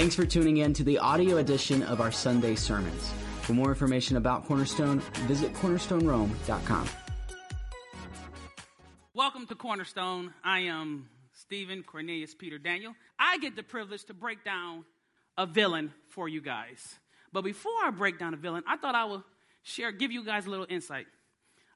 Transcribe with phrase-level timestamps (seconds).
[0.00, 3.12] Thanks for tuning in to the audio edition of our Sunday sermons.
[3.42, 6.88] For more information about Cornerstone, visit cornerstonerome.com.
[9.12, 10.32] Welcome to Cornerstone.
[10.42, 12.94] I am Stephen Cornelius Peter Daniel.
[13.18, 14.86] I get the privilege to break down
[15.36, 16.94] a villain for you guys.
[17.30, 19.22] But before I break down a villain, I thought I would
[19.64, 21.08] share, give you guys a little insight.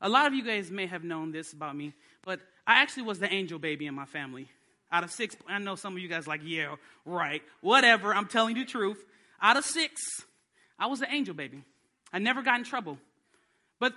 [0.01, 1.93] A lot of you guys may have known this about me,
[2.25, 4.49] but I actually was the angel baby in my family.
[4.95, 8.15] Out of six, I know some of you guys like, yeah, right, whatever.
[8.15, 9.05] I'm telling you the truth.
[9.43, 10.01] Out of six,
[10.79, 11.65] I was an angel baby.
[12.13, 12.99] I never got in trouble.
[13.81, 13.93] But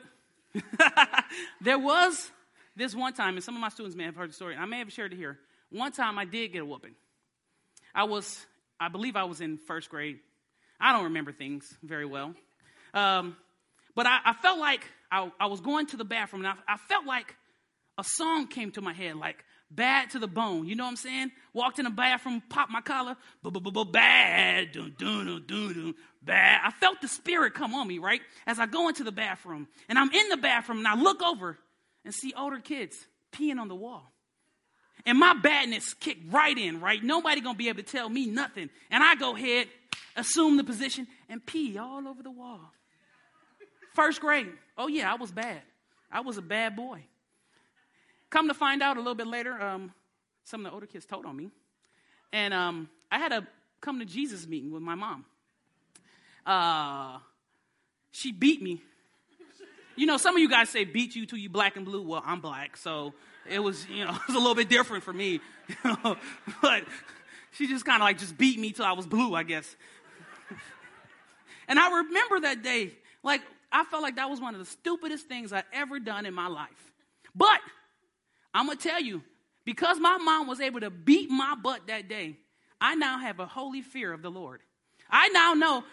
[1.62, 2.32] there was
[2.76, 4.80] this one time, and some of my students may have heard the story, I may
[4.80, 5.38] have shared it here.
[5.70, 6.96] One time I did get a whooping.
[7.94, 8.44] I was,
[8.80, 10.18] I believe I was in first grade.
[10.80, 12.34] I don't remember things very well.
[12.96, 13.38] Um,
[13.94, 16.78] but I, I, felt like I, I, was going to the bathroom, and I, I
[16.78, 17.36] felt like
[18.00, 20.68] a song came to my head, like bad to the bone.
[20.68, 21.32] You know what I'm saying?
[21.54, 26.62] Walked in the bathroom, popped my collar, bad, dun, dun, dun, dun, dun, bad.
[26.64, 28.22] I felt the spirit come on me, right?
[28.46, 29.68] As I go into the bathroom.
[29.90, 31.58] And I'm in the bathroom, and I look over
[32.06, 32.96] and see older kids
[33.32, 34.12] peeing on the wall.
[35.06, 37.02] And my badness kicked right in, right?
[37.02, 38.70] Nobody gonna be able to tell me nothing.
[38.92, 39.68] And I go ahead,
[40.16, 42.60] assume the position, and pee all over the wall.
[43.94, 44.50] First grade.
[44.78, 45.62] Oh yeah, I was bad.
[46.12, 47.04] I was a bad boy.
[48.30, 49.94] Come to find out a little bit later, um,
[50.44, 51.50] some of the older kids told on me.
[52.34, 53.48] And um, I had a
[53.80, 55.26] come to Jesus meeting with my mom.
[56.46, 57.20] Uh,
[58.12, 58.82] she beat me.
[59.96, 62.02] You know, some of you guys say beat you till you black and blue.
[62.02, 63.14] Well, I'm black, so
[63.50, 65.40] it was, you know, it was a little bit different for me.
[65.70, 66.18] You know?
[66.62, 66.84] but
[67.52, 69.76] she just kind of like just beat me till I was blue, I guess.
[71.68, 72.92] and I remember that day,
[73.24, 73.42] like
[73.72, 76.48] I felt like that was one of the stupidest things I ever done in my
[76.48, 76.94] life.
[77.36, 77.60] But
[78.58, 79.22] I'm gonna tell you,
[79.66, 82.38] because my mom was able to beat my butt that day,
[82.82, 84.62] I now have a holy fear of the Lord.
[85.12, 85.84] I now know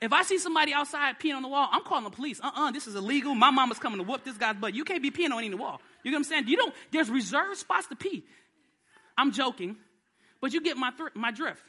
[0.00, 2.40] if I see somebody outside peeing on the wall, I'm calling the police.
[2.40, 3.34] Uh-uh, this is illegal.
[3.34, 4.72] My mama's coming to whoop this guy's butt.
[4.72, 5.80] You can't be peeing on any wall.
[6.04, 6.46] You know what I'm saying?
[6.46, 8.24] You don't, there's reserved spots to pee.
[9.18, 9.76] I'm joking,
[10.40, 11.62] but you get my, th- my drift.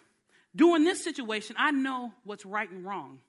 [0.55, 3.19] During this situation, I know what's right and wrong.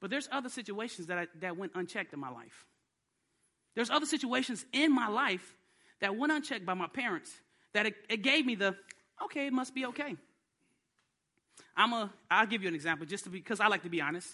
[0.00, 2.66] But there's other situations that, I, that went unchecked in my life.
[3.74, 5.54] There's other situations in my life
[6.02, 7.30] that went unchecked by my parents
[7.72, 8.76] that it, it gave me the,
[9.24, 10.16] okay, it must be okay.
[11.76, 14.00] I'm a, I'll give you an example just to be, because I like to be
[14.00, 14.28] honest.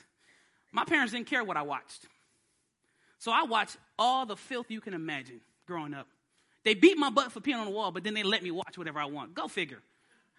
[0.72, 2.06] My parents didn't care what I watched.
[3.18, 6.08] So I watched all the filth you can imagine growing up.
[6.64, 8.76] They beat my butt for peeing on the wall, but then they let me watch
[8.76, 9.34] whatever I want.
[9.34, 9.78] Go figure.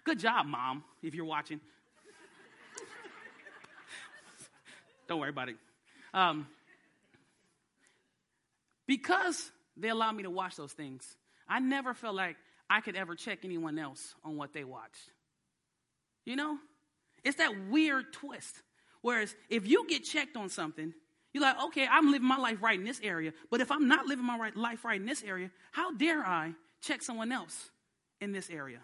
[0.04, 1.62] Good job, mom, if you're watching.
[5.08, 5.58] Don't worry about it.
[6.12, 6.48] Um,
[8.88, 9.52] because
[9.82, 11.18] they allowed me to watch those things,
[11.48, 12.38] I never felt like
[12.70, 15.12] I could ever check anyone else on what they watched.
[16.26, 16.58] You know?
[17.24, 18.62] It's that weird twist.
[19.02, 20.94] Whereas if you get checked on something,
[21.34, 24.08] you're like, okay, I'm living my life right in this area, but if I'm not
[24.08, 27.70] living my right, life right in this area, how dare I check someone else
[28.20, 28.80] in this area?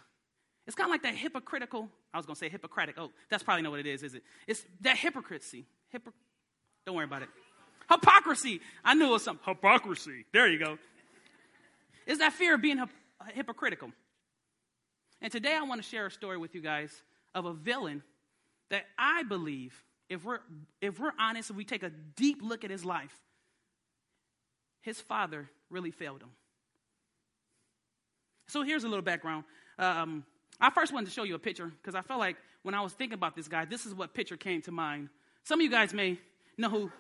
[0.68, 2.96] It's kind of like that hypocritical, I was going to say hypocritic.
[2.98, 4.24] Oh, that's probably not what it is, is it?
[4.48, 5.66] It's that hypocrisy.
[5.94, 6.14] Hypocr-
[6.86, 7.30] Don't worry about it.
[7.90, 8.62] Hypocrisy.
[8.84, 10.26] I knew it was some hypocrisy.
[10.34, 10.78] There you go.
[12.06, 12.90] Is that fear of being hip-
[13.34, 13.92] hypocritical.
[15.22, 16.92] And today I want to share a story with you guys
[17.34, 18.04] of a villain
[18.70, 19.74] that I believe,
[20.10, 20.40] if we're,
[20.82, 23.14] if we're honest, if we take a deep look at his life,
[24.82, 26.30] his father really failed him.
[28.48, 29.46] So here's a little background.
[29.80, 30.24] Um,
[30.62, 32.94] I first wanted to show you a picture because I felt like when I was
[32.94, 35.10] thinking about this guy, this is what picture came to mind.
[35.44, 36.20] Some of you guys may
[36.58, 36.92] know who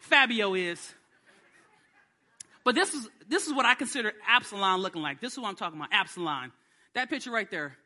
[0.00, 0.94] Fabio is.
[2.64, 5.20] But this is, this is what I consider Absalom looking like.
[5.20, 6.52] This is what I'm talking about, Absalom.
[6.94, 7.76] That picture right there.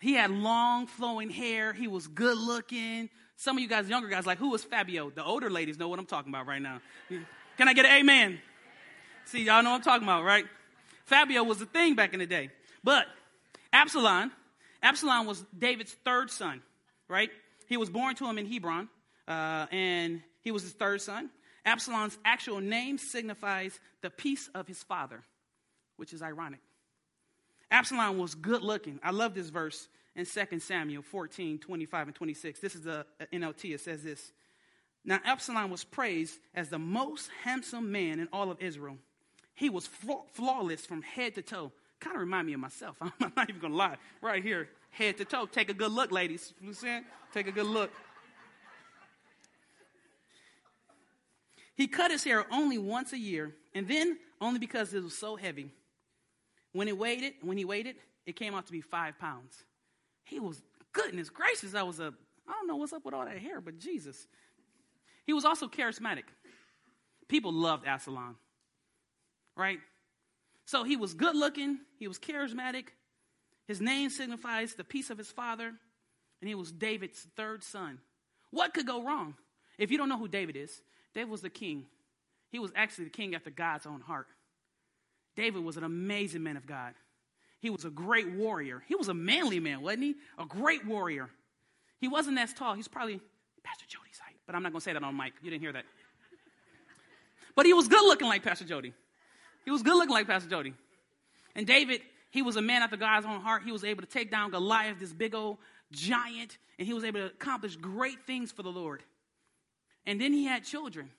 [0.00, 1.72] He had long flowing hair.
[1.72, 3.08] He was good looking.
[3.36, 5.10] Some of you guys, younger guys, like, who was Fabio?
[5.10, 6.80] The older ladies know what I'm talking about right now.
[7.08, 8.38] Can I get an amen?
[9.26, 10.44] See, y'all know what I'm talking about, right?
[11.04, 12.50] Fabio was the thing back in the day.
[12.82, 13.06] But
[13.72, 14.32] Absalom,
[14.82, 16.62] Absalom was David's third son,
[17.08, 17.30] right?
[17.66, 18.88] He was born to him in Hebron,
[19.28, 21.30] uh, and he was his third son.
[21.64, 25.22] Absalom's actual name signifies the peace of his father,
[25.96, 26.60] which is ironic.
[27.70, 28.98] Absalom was good looking.
[29.02, 32.60] I love this verse in 2 Samuel 14, 25, and 26.
[32.60, 33.74] This is the uh, NLT.
[33.74, 34.32] It says this.
[35.04, 38.98] Now, Absalom was praised as the most handsome man in all of Israel.
[39.54, 39.88] He was
[40.32, 41.72] flawless from head to toe.
[42.00, 42.96] Kind of remind me of myself.
[43.00, 43.96] I'm not even going to lie.
[44.20, 45.46] Right here, head to toe.
[45.46, 46.54] Take a good look, ladies.
[46.60, 47.04] You know what I'm saying?
[47.32, 47.90] Take a good look.
[51.80, 55.34] He cut his hair only once a year, and then only because it was so
[55.34, 55.70] heavy.
[56.72, 57.96] When he weighed it, when he weighed it,
[58.26, 59.64] it came out to be five pounds.
[60.24, 60.60] He was
[60.92, 61.72] goodness gracious.
[61.72, 62.12] That was a
[62.46, 64.26] I don't know what's up with all that hair, but Jesus.
[65.24, 66.24] He was also charismatic.
[67.28, 68.36] People loved Absalom,
[69.56, 69.78] right?
[70.66, 72.88] So he was good looking, he was charismatic.
[73.66, 75.68] His name signifies the peace of his father,
[76.42, 78.00] and he was David's third son.
[78.50, 79.34] What could go wrong?
[79.78, 80.82] If you don't know who David is,
[81.14, 81.86] David was the king.
[82.50, 84.26] He was actually the king after God's own heart.
[85.36, 86.94] David was an amazing man of God.
[87.60, 88.82] He was a great warrior.
[88.86, 90.14] He was a manly man, wasn't he?
[90.38, 91.28] A great warrior.
[91.98, 92.74] He wasn't as tall.
[92.74, 93.20] He's probably
[93.62, 95.34] Pastor Jody's height, but I'm not going to say that on mic.
[95.42, 95.84] You didn't hear that.
[97.54, 98.94] But he was good looking like Pastor Jody.
[99.64, 100.72] He was good looking like Pastor Jody.
[101.54, 103.62] And David, he was a man after God's own heart.
[103.64, 105.58] He was able to take down Goliath, this big old
[105.92, 109.02] giant, and he was able to accomplish great things for the Lord.
[110.06, 111.10] And then he had children.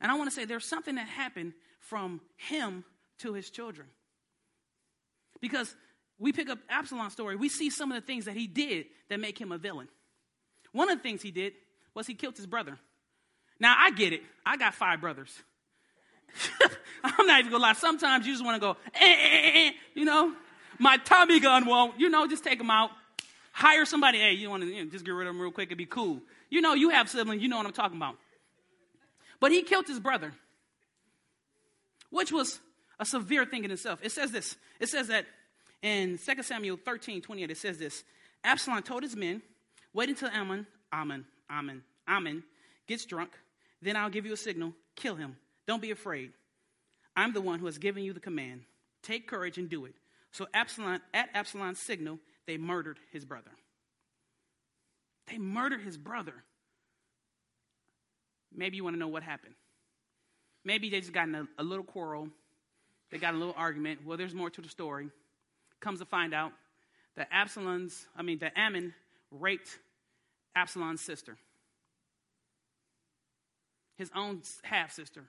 [0.00, 2.84] And I want to say there's something that happened from him
[3.18, 3.88] to his children.
[5.40, 5.74] Because
[6.18, 9.20] we pick up Absalom's story, we see some of the things that he did that
[9.20, 9.88] make him a villain.
[10.72, 11.54] One of the things he did
[11.94, 12.78] was he killed his brother.
[13.58, 14.22] Now, I get it.
[14.44, 15.30] I got five brothers.
[17.04, 17.72] I'm not even gonna lie.
[17.72, 20.34] Sometimes you just wanna go, eh, eh, eh, eh, you know,
[20.78, 22.90] my Tommy gun won't, you know, just take them out.
[23.52, 25.78] Hire somebody, hey, you wanna you know, just get rid of them real quick, it'd
[25.78, 26.20] be cool.
[26.50, 28.16] You know, you have siblings, you know what I'm talking about.
[29.40, 30.32] But he killed his brother,
[32.10, 32.60] which was
[32.98, 34.00] a severe thing in itself.
[34.02, 34.56] It says this.
[34.80, 35.26] It says that
[35.82, 38.04] in 2 Samuel 13, 28, it says this.
[38.44, 39.42] Absalom told his men,
[39.92, 42.42] wait until Ammon, Ammon, Ammon, Ammon
[42.86, 43.32] gets drunk.
[43.82, 44.72] Then I'll give you a signal.
[44.94, 45.36] Kill him.
[45.66, 46.32] Don't be afraid.
[47.16, 48.62] I'm the one who has given you the command.
[49.02, 49.94] Take courage and do it.
[50.32, 53.50] So Absalom, at Absalom's signal, they murdered his brother.
[55.28, 56.34] They murder his brother.
[58.54, 59.54] Maybe you want to know what happened.
[60.64, 62.28] Maybe they just got in a, a little quarrel.
[63.10, 64.00] They got a little argument.
[64.04, 65.10] Well, there's more to the story.
[65.80, 66.52] Comes to find out
[67.16, 68.94] that Absalom's, I mean, that Ammon
[69.30, 69.78] raped
[70.54, 71.36] Absalom's sister,
[73.96, 75.24] his own half sister.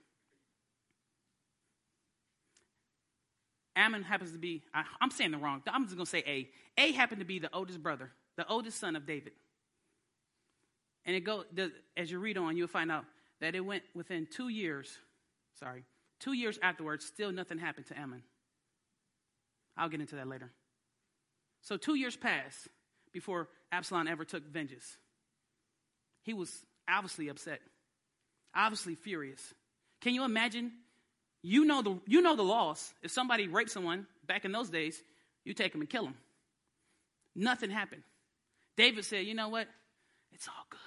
[3.76, 6.50] Ammon happens to be, I, am saying the wrong, I'm just going to say A.
[6.80, 9.34] A happened to be the oldest brother, the oldest son of David.
[11.07, 11.44] And it go,
[11.95, 13.06] as you read on, you'll find out
[13.42, 14.95] that it went within two years,
[15.59, 15.83] sorry,
[16.19, 18.21] two years afterwards, still nothing happened to Ammon.
[19.75, 20.51] I'll get into that later.
[21.62, 22.68] So two years passed
[23.13, 24.98] before Absalom ever took vengeance.
[26.21, 26.51] He was
[26.89, 27.62] obviously upset,
[28.56, 29.42] obviously furious.
[30.01, 30.71] Can you imagine
[31.42, 32.94] you know the, you know the laws.
[33.01, 35.01] If somebody raped someone back in those days,
[35.45, 36.15] you take them and kill them.
[37.36, 38.03] Nothing happened.
[38.75, 39.68] David said, You know what?
[40.33, 40.80] It's all good.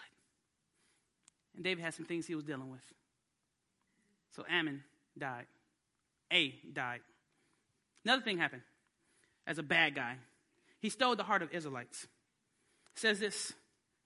[1.60, 2.80] And David had some things he was dealing with.
[4.34, 4.82] So Ammon
[5.18, 5.44] died.
[6.32, 7.00] A died.
[8.02, 8.62] Another thing happened
[9.46, 10.16] as a bad guy.
[10.78, 12.04] He stole the heart of Israelites.
[12.94, 13.52] It says this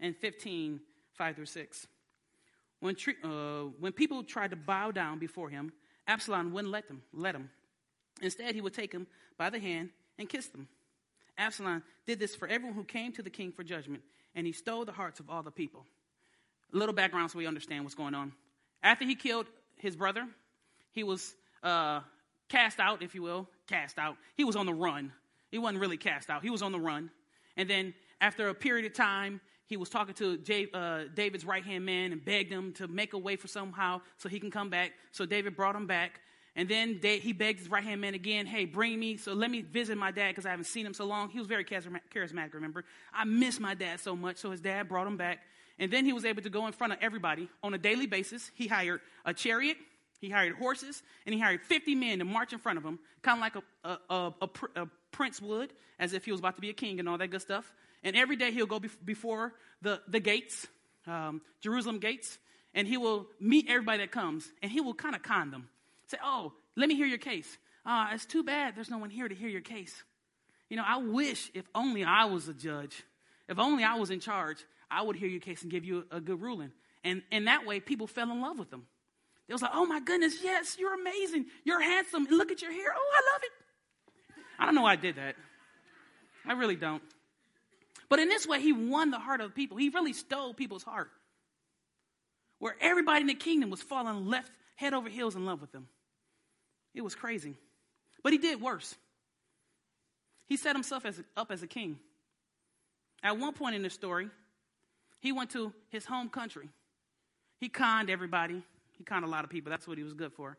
[0.00, 0.80] in 15,
[1.12, 1.86] 5 through 6.
[2.80, 3.28] When, uh,
[3.78, 5.72] when people tried to bow down before him,
[6.08, 7.50] Absalom wouldn't let them, let him.
[8.20, 9.06] Instead, he would take him
[9.38, 10.66] by the hand and kiss them.
[11.38, 14.02] Absalom did this for everyone who came to the king for judgment,
[14.34, 15.86] and he stole the hearts of all the people.
[16.74, 18.32] Little background so we understand what's going on.
[18.82, 20.26] After he killed his brother,
[20.90, 22.00] he was uh,
[22.48, 23.48] cast out, if you will.
[23.68, 24.16] Cast out.
[24.36, 25.12] He was on the run.
[25.50, 27.10] He wasn't really cast out, he was on the run.
[27.56, 31.64] And then, after a period of time, he was talking to J, uh, David's right
[31.64, 34.68] hand man and begged him to make a way for somehow so he can come
[34.68, 34.92] back.
[35.12, 36.20] So David brought him back.
[36.56, 39.50] And then they, he begged his right hand man again, hey, bring me, so let
[39.50, 41.28] me visit my dad because I haven't seen him so long.
[41.28, 42.84] He was very charismatic, remember?
[43.12, 44.36] I miss my dad so much.
[44.36, 45.40] So his dad brought him back.
[45.78, 48.50] And then he was able to go in front of everybody on a daily basis.
[48.54, 49.76] He hired a chariot,
[50.20, 53.38] he hired horses, and he hired 50 men to march in front of him, kind
[53.38, 54.48] of like a, a, a,
[54.82, 57.28] a, prince would, as if he was about to be a king and all that
[57.28, 57.72] good stuff.
[58.02, 59.52] And every day he'll go before
[59.82, 60.66] the, the gates,
[61.06, 62.38] um, Jerusalem gates,
[62.74, 65.68] and he will meet everybody that comes, and he will kind of con them.
[66.06, 67.56] Say, oh, let me hear your case.
[67.86, 70.02] Uh, it's too bad there's no one here to hear your case.
[70.68, 73.02] You know, I wish if only I was a judge,
[73.48, 74.58] if only I was in charge,
[74.94, 76.70] I would hear your case and give you a, good ruling.
[77.02, 78.86] And, and that way, people fell in love with them.
[79.48, 81.46] They was like, oh my goodness, yes, you're amazing.
[81.64, 82.26] You're handsome.
[82.30, 82.94] Look at your hair.
[82.96, 83.50] Oh, I love it.
[84.58, 85.34] I don't know why I did that.
[86.46, 87.02] I really don't.
[88.08, 89.76] But in this way, he won the heart of people.
[89.76, 91.10] He really stole people's heart.
[92.60, 95.88] Where everybody in the kingdom was falling left, head over heels in love with him.
[96.94, 97.56] It was crazy.
[98.22, 98.94] But he did worse.
[100.46, 101.98] He set himself as, up as a king.
[103.22, 104.28] At one point in the story,
[105.24, 106.68] he went to his home country.
[107.58, 108.62] He conned everybody.
[108.98, 109.70] He conned a lot of people.
[109.70, 110.58] That's what he was good for.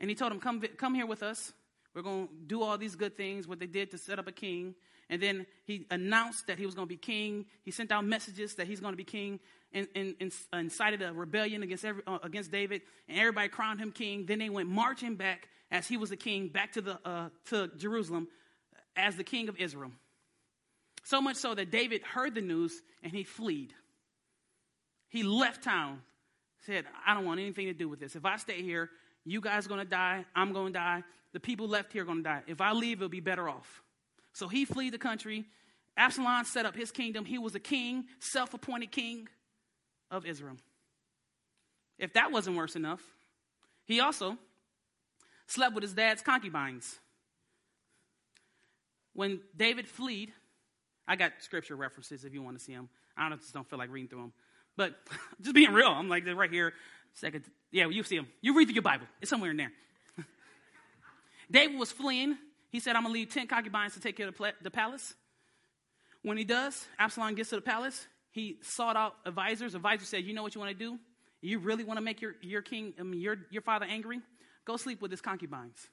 [0.00, 1.52] And he told them, come, come here with us.
[1.94, 4.32] We're going to do all these good things, what they did to set up a
[4.32, 4.74] king.
[5.08, 7.46] And then he announced that he was going to be king.
[7.62, 9.38] He sent out messages that he's going to be king
[9.72, 12.82] and, and, and incited a rebellion against, every, uh, against David.
[13.08, 14.26] And everybody crowned him king.
[14.26, 17.68] Then they went marching back as he was the king back to, the, uh, to
[17.76, 18.26] Jerusalem
[18.96, 19.92] as the king of Israel.
[21.04, 23.72] So much so that David heard the news and he fled.
[25.08, 26.02] He left town,
[26.66, 28.14] said, I don't want anything to do with this.
[28.14, 28.90] If I stay here,
[29.24, 30.24] you guys are going to die.
[30.34, 31.02] I'm going to die.
[31.32, 32.42] The people left here are going to die.
[32.46, 33.82] If I leave, it'll be better off.
[34.32, 35.44] So he fled the country.
[35.96, 37.24] Absalom set up his kingdom.
[37.24, 39.28] He was a king, self appointed king
[40.10, 40.56] of Israel.
[41.98, 43.02] If that wasn't worse enough,
[43.84, 44.38] he also
[45.46, 46.98] slept with his dad's concubines.
[49.14, 50.28] When David fled,
[51.08, 52.90] I got scripture references if you want to see them.
[53.16, 54.32] I don't, just don't feel like reading through them.
[54.76, 54.94] But
[55.40, 56.74] just being real, I'm like, they're right here.
[57.14, 58.28] Second, yeah, you see them.
[58.42, 59.06] You read through your Bible.
[59.22, 59.72] It's somewhere in there.
[61.50, 62.36] David was fleeing.
[62.70, 65.14] He said, I'm going to leave 10 concubines to take care of the palace.
[66.22, 68.06] When he does, Absalom gets to the palace.
[68.30, 69.74] He sought out advisors.
[69.74, 70.98] Advisors said, You know what you want to do?
[71.40, 74.20] You really want to make your, your king, I mean, your, your father angry?
[74.64, 75.88] Go sleep with his concubines.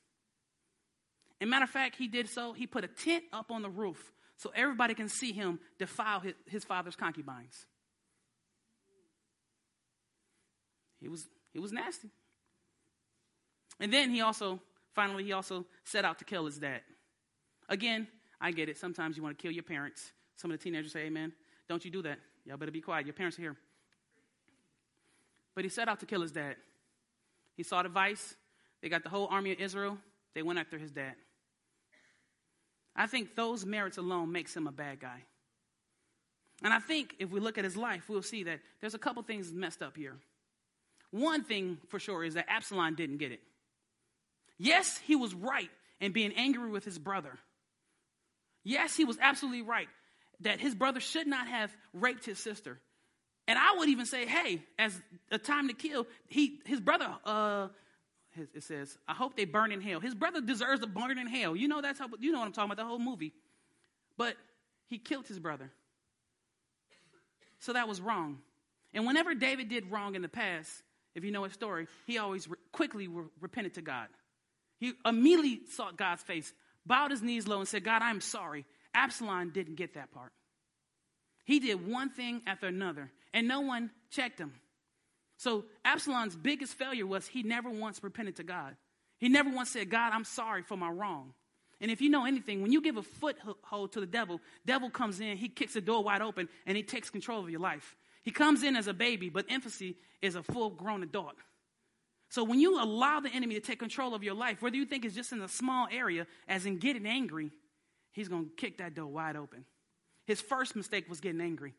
[1.39, 2.53] And matter of fact, he did so.
[2.53, 6.33] He put a tent up on the roof so everybody can see him defile his,
[6.47, 7.65] his father's concubines.
[10.99, 12.09] He was, he was nasty.
[13.79, 14.59] And then he also
[14.95, 16.79] Finally, he also set out to kill his dad.
[17.67, 18.07] Again,
[18.39, 18.77] I get it.
[18.77, 20.11] Sometimes you want to kill your parents.
[20.37, 21.33] Some of the teenagers say, Amen.
[21.67, 22.17] Don't you do that.
[22.45, 23.05] Y'all better be quiet.
[23.05, 23.55] Your parents are here.
[25.53, 26.55] But he set out to kill his dad.
[27.57, 28.35] He sought advice.
[28.81, 29.97] They got the whole army of Israel.
[30.33, 31.15] They went after his dad.
[32.95, 35.23] I think those merits alone makes him a bad guy.
[36.63, 39.21] And I think if we look at his life, we'll see that there's a couple
[39.23, 40.15] things messed up here.
[41.11, 43.41] One thing for sure is that Absalom didn't get it.
[44.57, 47.37] Yes, he was right in being angry with his brother.
[48.63, 49.89] Yes, he was absolutely right
[50.41, 52.79] that his brother should not have raped his sister.
[53.47, 54.99] And I would even say, hey, as
[55.31, 57.67] a time to kill, he his brother, uh,
[58.53, 59.99] it says, I hope they burn in hell.
[59.99, 61.55] His brother deserves to burn in hell.
[61.55, 63.33] You know that's how you know what I'm talking about, the whole movie.
[64.17, 64.35] But
[64.87, 65.71] he killed his brother.
[67.59, 68.39] So that was wrong.
[68.93, 70.71] And whenever David did wrong in the past,
[71.15, 74.07] if you know his story, he always re- quickly re- repented to God.
[74.79, 76.53] He immediately sought God's face,
[76.85, 78.65] bowed his knees low, and said, God, I'm sorry.
[78.93, 80.31] Absalom didn't get that part.
[81.45, 84.53] He did one thing after another, and no one checked him.
[85.37, 88.75] So Absalom's biggest failure was he never once repented to God.
[89.17, 91.33] He never once said, God, I'm sorry for my wrong.
[91.81, 95.19] And if you know anything, when you give a foothold to the devil, devil comes
[95.19, 97.95] in, he kicks the door wide open, and he takes control of your life.
[98.23, 101.35] He comes in as a baby, but infancy is a full grown adult.
[102.29, 105.05] So when you allow the enemy to take control of your life, whether you think
[105.05, 107.51] it's just in a small area, as in getting angry,
[108.13, 109.65] he's going to kick that door wide open.
[110.25, 111.75] His first mistake was getting angry.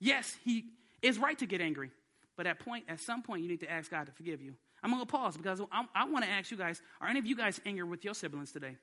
[0.00, 0.66] Yes, he
[1.00, 1.90] is right to get angry,
[2.36, 4.54] but at point, at some point, you need to ask God to forgive you.
[4.82, 7.26] I'm going to pause because I, I want to ask you guys: Are any of
[7.26, 8.76] you guys angry with your siblings today?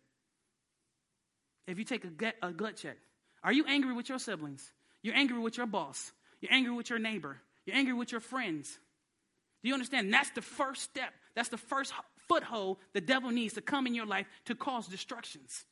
[1.68, 2.98] If you take a a gut check,
[3.44, 4.72] are you angry with your siblings?
[5.04, 6.12] You're angry with your boss.
[6.42, 7.38] You're angry with your neighbor.
[7.66, 8.78] You're angry with your friends.
[9.62, 10.14] Do you understand?
[10.14, 11.14] That's the first step.
[11.36, 11.94] That's the first
[12.28, 15.66] foothold the devil needs to come in your life to cause destructions.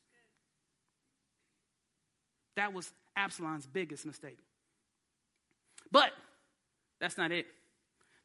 [2.56, 4.38] That was Absalom's biggest mistake.
[5.90, 6.10] But
[7.00, 7.46] that's not it.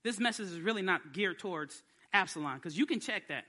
[0.05, 1.81] This message is really not geared towards
[2.13, 3.43] Absalom because you can check that.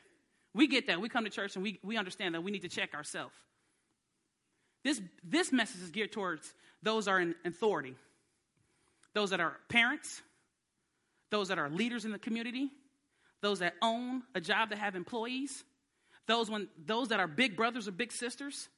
[0.54, 1.02] We get that.
[1.02, 3.34] We come to church and we, we understand that we need to check ourselves.
[4.82, 7.94] This, this message is geared towards those are in authority,
[9.12, 10.22] those that are parents,
[11.30, 12.70] those that are leaders in the community,
[13.42, 15.62] those that own a job that have employees,
[16.26, 18.70] those, when, those that are big brothers or big sisters,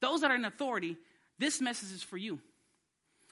[0.00, 0.96] those that are in authority,
[1.38, 2.40] this message is for you.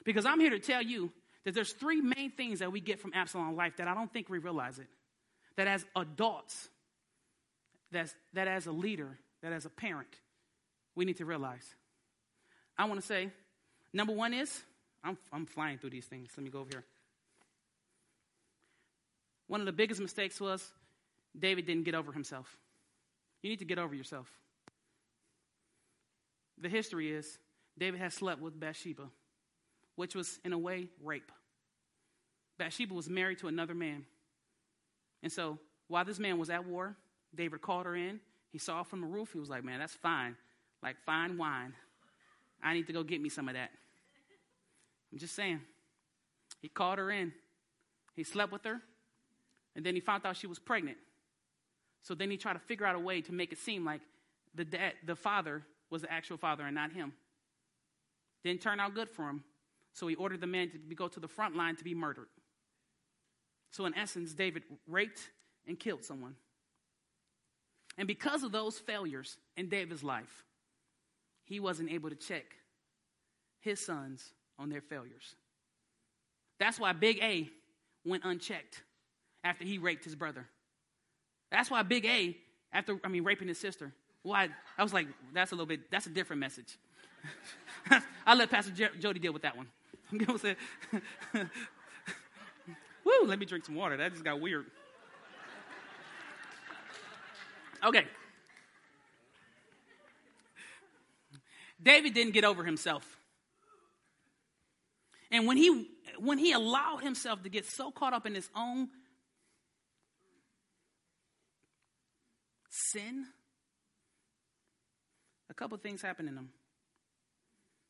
[0.04, 1.10] Because I'm here to tell you
[1.44, 4.28] that there's three main things that we get from Absalom life that I don't think
[4.28, 4.86] we realize it.
[5.56, 6.68] That as adults,
[7.90, 10.08] that's, that as a leader, that as a parent,
[10.94, 11.74] we need to realize.
[12.78, 13.30] I want to say,
[13.92, 14.62] number one is,
[15.04, 16.30] I'm, I'm flying through these things.
[16.36, 16.84] Let me go over here.
[19.48, 20.72] One of the biggest mistakes was
[21.38, 22.56] David didn't get over himself.
[23.42, 24.30] You need to get over yourself.
[26.58, 27.38] The history is
[27.76, 29.08] David had slept with Bathsheba,
[29.96, 31.30] which was, in a way, rape.
[32.58, 34.04] Bathsheba was married to another man.
[35.22, 35.58] And so,
[35.88, 36.96] while this man was at war,
[37.34, 38.20] David called her in.
[38.50, 39.32] He saw from the roof.
[39.32, 40.36] He was like, Man, that's fine.
[40.82, 41.74] Like fine wine.
[42.62, 43.70] I need to go get me some of that.
[45.12, 45.60] I'm just saying.
[46.60, 47.32] He called her in.
[48.14, 48.80] He slept with her.
[49.74, 50.98] And then he found out she was pregnant.
[52.02, 54.00] So then he tried to figure out a way to make it seem like
[54.54, 57.12] the dad, the father was the actual father and not him.
[58.44, 59.44] Didn't turn out good for him.
[59.94, 62.28] So he ordered the man to go to the front line to be murdered.
[63.70, 65.30] So, in essence, David raped
[65.66, 66.34] and killed someone.
[67.98, 70.44] And because of those failures in David's life,
[71.44, 72.44] he wasn't able to check
[73.60, 75.34] his sons on their failures.
[76.58, 77.50] That's why Big A
[78.04, 78.82] went unchecked
[79.44, 80.46] after he raped his brother.
[81.50, 82.36] That's why Big A,
[82.72, 84.48] after, I mean, raping his sister, why?
[84.78, 86.78] I was like, that's a little bit, that's a different message.
[88.26, 89.66] I'll let Pastor Jody deal with that one.
[93.04, 93.96] Woo, let me drink some water.
[93.96, 94.66] That just got weird.
[97.84, 98.04] Okay.
[101.82, 103.18] David didn't get over himself.
[105.30, 105.88] And when he
[106.18, 108.88] when he allowed himself to get so caught up in his own
[112.68, 113.26] sin,
[115.50, 116.50] a couple things happened in him.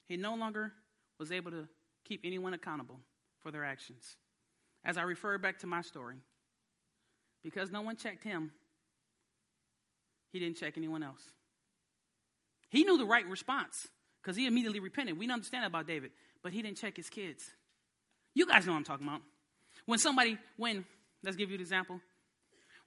[0.09, 0.73] He no longer
[1.19, 1.69] was able to
[2.05, 3.01] keep anyone accountable
[3.43, 4.17] for their actions.
[4.85, 6.17] As I refer back to my story,
[7.43, 8.53] because no one checked him,
[10.33, 11.23] he didn't check anyone else.
[12.71, 13.87] He knew the right response
[14.23, 15.19] because he immediately repented.
[15.19, 16.11] We don't understand about David,
[16.43, 17.45] but he didn't check his kids.
[18.35, 19.21] You guys know I'm talking about.
[19.87, 20.85] When somebody, when,
[21.23, 22.01] let's give you an example.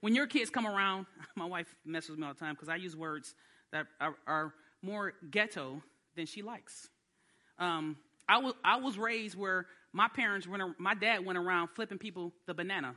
[0.00, 1.06] When your kids come around,
[1.36, 3.34] my wife messes with me all the time because I use words
[3.72, 5.82] that are, are, more ghetto
[6.14, 6.88] than she likes.
[7.58, 7.96] Um,
[8.28, 12.32] I, was, I was raised where my parents went, my dad went around flipping people
[12.46, 12.94] the banana,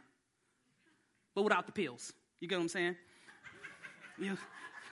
[1.36, 2.12] but without the pills.
[2.40, 2.96] You get what I'm saying?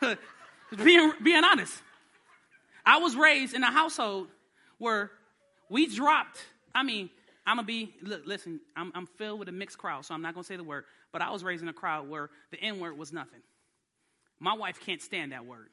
[0.84, 1.82] Being, being honest.
[2.86, 4.27] I was raised in a household
[4.77, 5.12] where
[5.70, 6.39] we dropped,
[6.75, 7.10] I mean,
[7.46, 10.34] I'm gonna be, look, listen, I'm, I'm filled with a mixed crowd, so I'm not
[10.34, 12.98] gonna say the word, but I was raised in a crowd where the N word
[12.98, 13.39] was nothing.
[14.39, 15.70] My wife can't stand that word.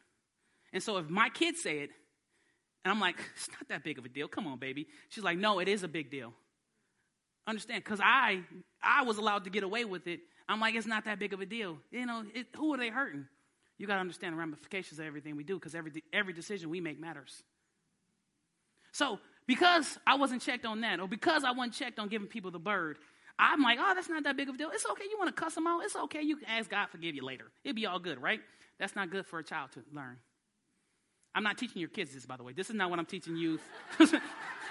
[0.73, 1.90] And so if my kids say it,
[2.84, 4.28] and I'm like, it's not that big of a deal.
[4.28, 4.86] Come on, baby.
[5.08, 6.32] She's like, no, it is a big deal.
[7.47, 7.84] Understand?
[7.84, 8.40] Because I
[8.82, 10.20] I was allowed to get away with it.
[10.49, 11.78] I'm like, it's not that big of a deal.
[11.90, 13.26] You know, it, who are they hurting?
[13.78, 16.80] You got to understand the ramifications of everything we do because every, every decision we
[16.80, 17.42] make matters.
[18.92, 22.50] So, because I wasn't checked on that, or because I wasn't checked on giving people
[22.50, 22.99] the bird,
[23.38, 24.70] I'm like, oh, that's not that big of a deal.
[24.73, 25.04] It's okay.
[25.10, 25.82] You want to cuss them out?
[25.82, 26.23] It's okay.
[26.23, 27.47] You can ask God forgive you later.
[27.64, 28.40] It'll be all good, right?
[28.78, 30.18] That's not good for a child to learn.
[31.34, 32.52] I'm not teaching your kids this, by the way.
[32.52, 33.62] This is not what I'm teaching youth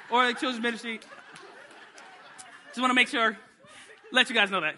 [0.10, 1.00] or the children's ministry.
[2.70, 3.38] Just want to make sure,
[4.12, 4.76] let you guys know that.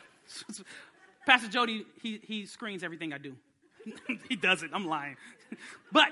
[1.25, 3.35] Pastor Jody, he, he screens everything I do.
[4.29, 4.73] he doesn't.
[4.73, 5.15] I'm lying.
[5.91, 6.09] but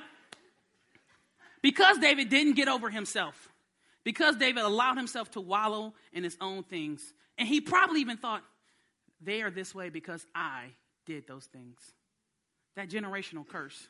[1.61, 3.49] because David didn't get over himself,
[4.03, 8.43] because David allowed himself to wallow in his own things, and he probably even thought,
[9.21, 10.67] they are this way because I
[11.05, 11.79] did those things.
[12.75, 13.87] That generational curse.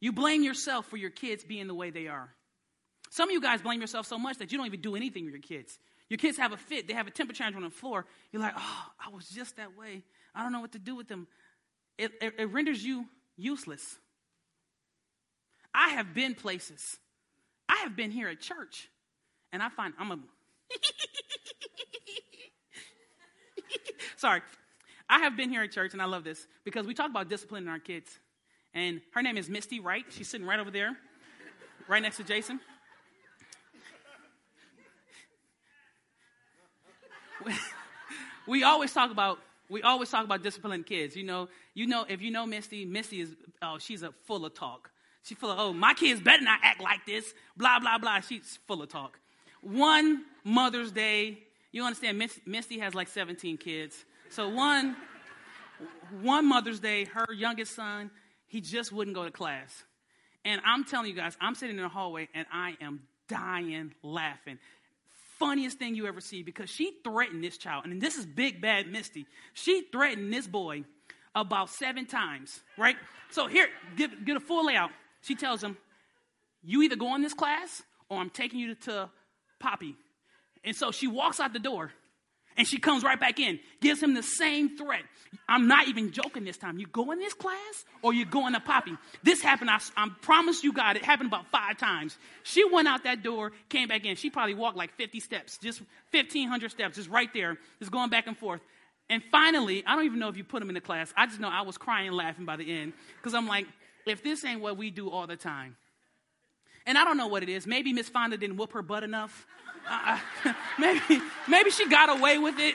[0.00, 2.32] You blame yourself for your kids being the way they are.
[3.10, 5.32] Some of you guys blame yourself so much that you don't even do anything with
[5.32, 5.78] your kids.
[6.08, 8.06] Your kids have a fit, they have a temper tantrum on the floor.
[8.32, 10.02] You're like, oh, I was just that way.
[10.34, 11.26] I don't know what to do with them.
[11.98, 13.06] It, it, it renders you
[13.36, 13.96] useless.
[15.74, 16.98] I have been places.
[17.68, 18.88] I have been here at church,
[19.52, 20.18] and I find I'm a.
[24.16, 24.40] Sorry.
[25.10, 27.68] I have been here at church, and I love this because we talk about disciplining
[27.68, 28.18] our kids.
[28.74, 30.04] And her name is Misty Wright.
[30.10, 30.96] She's sitting right over there,
[31.88, 32.60] right next to Jason.
[38.46, 39.38] we always talk about
[39.70, 41.14] we always talk about disciplining kids.
[41.14, 44.54] You know, you know if you know Misty, Misty is oh she's a full of
[44.54, 44.90] talk.
[45.22, 47.34] She's full of oh my kids better not act like this.
[47.56, 48.20] Blah blah blah.
[48.20, 49.18] She's full of talk.
[49.60, 51.38] One Mother's Day,
[51.72, 52.22] you understand?
[52.46, 54.04] Misty has like 17 kids.
[54.30, 54.96] So one
[56.22, 58.10] one Mother's Day, her youngest son
[58.48, 59.84] he just wouldn't go to class.
[60.44, 64.58] And I'm telling you guys, I'm sitting in the hallway and I am dying laughing.
[65.38, 67.84] Funniest thing you ever see because she threatened this child.
[67.84, 69.26] And this is big bad Misty.
[69.52, 70.84] She threatened this boy
[71.34, 72.96] about seven times, right?
[73.30, 74.90] So here, get, get a full layout.
[75.20, 75.76] She tells him,
[76.64, 79.10] You either go in this class or I'm taking you to, to
[79.60, 79.96] Poppy.
[80.64, 81.92] And so she walks out the door
[82.58, 85.02] and she comes right back in, gives him the same threat.
[85.48, 86.78] I'm not even joking this time.
[86.78, 88.96] You go in this class or you go in the poppy.
[89.22, 92.18] This happened, I, I promise you God, it happened about five times.
[92.42, 94.16] She went out that door, came back in.
[94.16, 98.26] She probably walked like 50 steps, just 1,500 steps, just right there, just going back
[98.26, 98.60] and forth.
[99.08, 101.12] And finally, I don't even know if you put him in the class.
[101.16, 103.66] I just know I was crying laughing by the end because I'm like,
[104.04, 105.76] if this ain't what we do all the time,
[106.88, 107.66] and I don't know what it is.
[107.66, 109.46] Maybe Miss Fonda didn't whoop her butt enough.
[109.88, 110.18] Uh,
[110.78, 112.74] maybe, maybe she got away with it.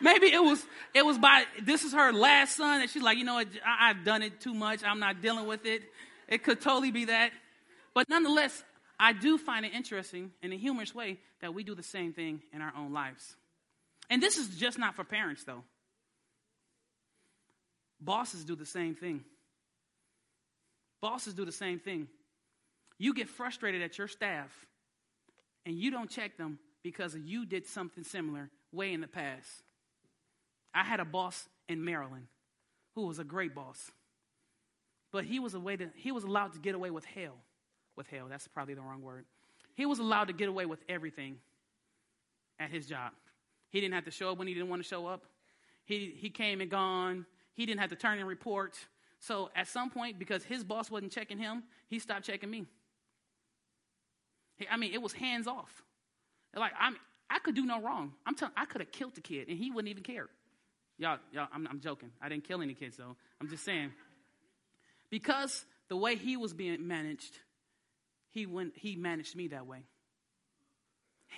[0.00, 3.24] maybe it was it was by this is her last son, and she's like, you
[3.24, 3.44] know, I,
[3.90, 4.82] I've done it too much.
[4.84, 5.82] I'm not dealing with it.
[6.28, 7.32] It could totally be that.
[7.94, 8.64] But nonetheless,
[8.98, 12.42] I do find it interesting in a humorous way that we do the same thing
[12.52, 13.36] in our own lives.
[14.08, 15.62] And this is just not for parents, though.
[18.00, 19.24] Bosses do the same thing.
[21.00, 22.08] Bosses do the same thing.
[22.98, 24.66] You get frustrated at your staff
[25.66, 29.50] and you don't check them because you did something similar way in the past.
[30.74, 32.26] I had a boss in Maryland
[32.94, 33.90] who was a great boss.
[35.12, 37.36] But he was, a way to, he was allowed to get away with hell.
[37.96, 39.24] With hell, that's probably the wrong word.
[39.76, 41.36] He was allowed to get away with everything
[42.58, 43.12] at his job.
[43.70, 45.24] He didn't have to show up when he didn't want to show up.
[45.84, 47.26] He, he came and gone.
[47.52, 48.78] He didn't have to turn in reports.
[49.20, 52.66] So at some point, because his boss wasn't checking him, he stopped checking me.
[54.70, 55.82] I mean, it was hands off.
[56.56, 56.96] Like I'm,
[57.30, 58.12] I could do no wrong.
[58.26, 60.28] I'm telling, I could have killed the kid, and he wouldn't even care.
[60.98, 62.10] Y'all, y'all, I'm, I'm joking.
[62.22, 63.16] I didn't kill any kids, though.
[63.40, 63.92] I'm just saying.
[65.10, 67.38] Because the way he was being managed,
[68.30, 69.84] he went, he managed me that way.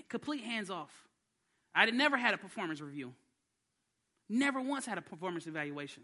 [0.09, 0.91] Complete hands off.
[1.75, 3.15] I never had a performance review.
[4.29, 6.03] Never once had a performance evaluation.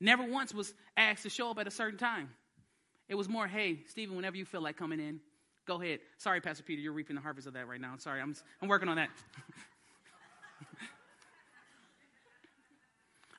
[0.00, 2.30] Never once was asked to show up at a certain time.
[3.08, 5.20] It was more, hey, Stephen, whenever you feel like coming in,
[5.68, 6.00] go ahead.
[6.16, 7.94] Sorry, Pastor Peter, you're reaping the harvest of that right now.
[7.98, 9.10] Sorry, I'm, I'm working on that.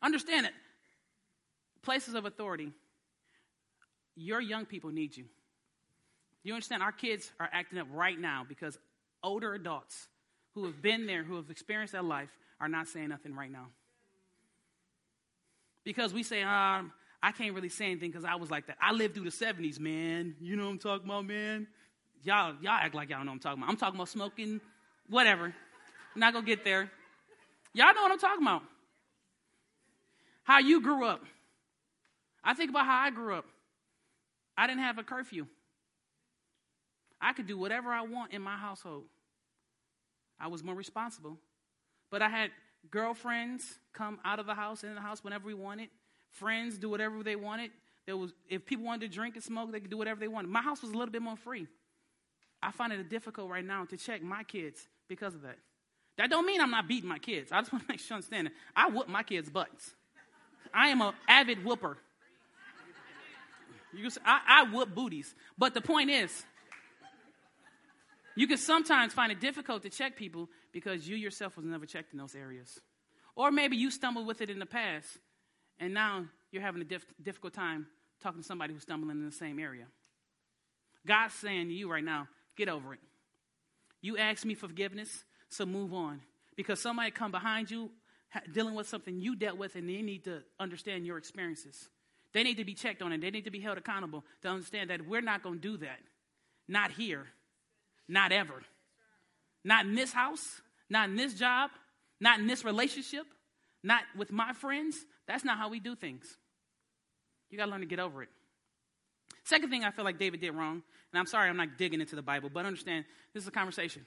[0.02, 0.54] Understand it.
[1.82, 2.72] Places of authority,
[4.16, 5.26] your young people need you.
[6.44, 6.84] You understand?
[6.84, 8.78] Our kids are acting up right now because
[9.24, 10.08] older adults
[10.54, 12.30] who have been there, who have experienced that life,
[12.62, 13.68] are not saying nothing right now.
[15.84, 18.78] Because we say, um, I can't really say anything because I was like that.
[18.82, 20.36] I lived through the 70s, man.
[20.40, 21.68] You know what I'm talking about, man?
[22.24, 23.70] Y'all, y'all act like y'all know what I'm talking about.
[23.70, 24.62] I'm talking about smoking,
[25.10, 25.46] whatever.
[25.46, 26.92] I'm not to get there.
[27.74, 28.64] Y'all know what I'm talking about.
[30.44, 31.24] How you grew up.
[32.44, 33.46] I think about how I grew up.
[34.58, 35.46] I didn't have a curfew.
[37.22, 39.04] I could do whatever I want in my household.
[40.40, 41.38] I was more responsible.
[42.10, 42.52] But I had
[42.90, 45.90] girlfriends come out of the house, in the house whenever we wanted.
[46.32, 47.72] Friends do whatever they wanted.
[48.06, 50.50] There was, if people wanted to drink and smoke, they could do whatever they wanted.
[50.50, 51.68] My house was a little bit more free.
[52.62, 55.58] I find it difficult right now to check my kids because of that.
[56.18, 57.52] That don't mean I'm not beating my kids.
[57.52, 58.54] I just want to make sure you understand it.
[58.76, 59.94] I whoop my kids' butts.
[60.74, 61.98] I am an avid whooper.
[63.94, 65.34] You can I, I whoop booties.
[65.58, 66.44] But the point is,
[68.36, 72.14] you can sometimes find it difficult to check people because you yourself was never checked
[72.14, 72.80] in those areas.
[73.36, 75.08] Or maybe you stumbled with it in the past,
[75.80, 77.88] and now you're having a diff- difficult time
[78.22, 79.86] talking to somebody who's stumbling in the same area.
[81.08, 82.28] God's saying to you right now,
[82.60, 83.00] get over it.
[84.02, 86.22] You asked me forgiveness, so move on.
[86.56, 87.90] Because somebody come behind you
[88.54, 91.90] dealing with something you dealt with, and they need to understand your experiences.
[92.34, 94.90] They need to be checked on, and they need to be held accountable to understand
[94.90, 96.00] that we're not going to do that.
[96.68, 97.26] Not here.
[98.08, 98.62] Not ever.
[99.64, 101.72] Not in this house, not in this job,
[102.20, 103.26] not in this relationship,
[103.84, 104.98] not with my friends.
[105.28, 106.26] That's not how we do things.
[107.50, 108.30] You got to learn to get over it.
[109.44, 112.16] Second thing I feel like David did wrong, and I'm sorry I'm not digging into
[112.16, 114.06] the Bible, but understand this is a conversation.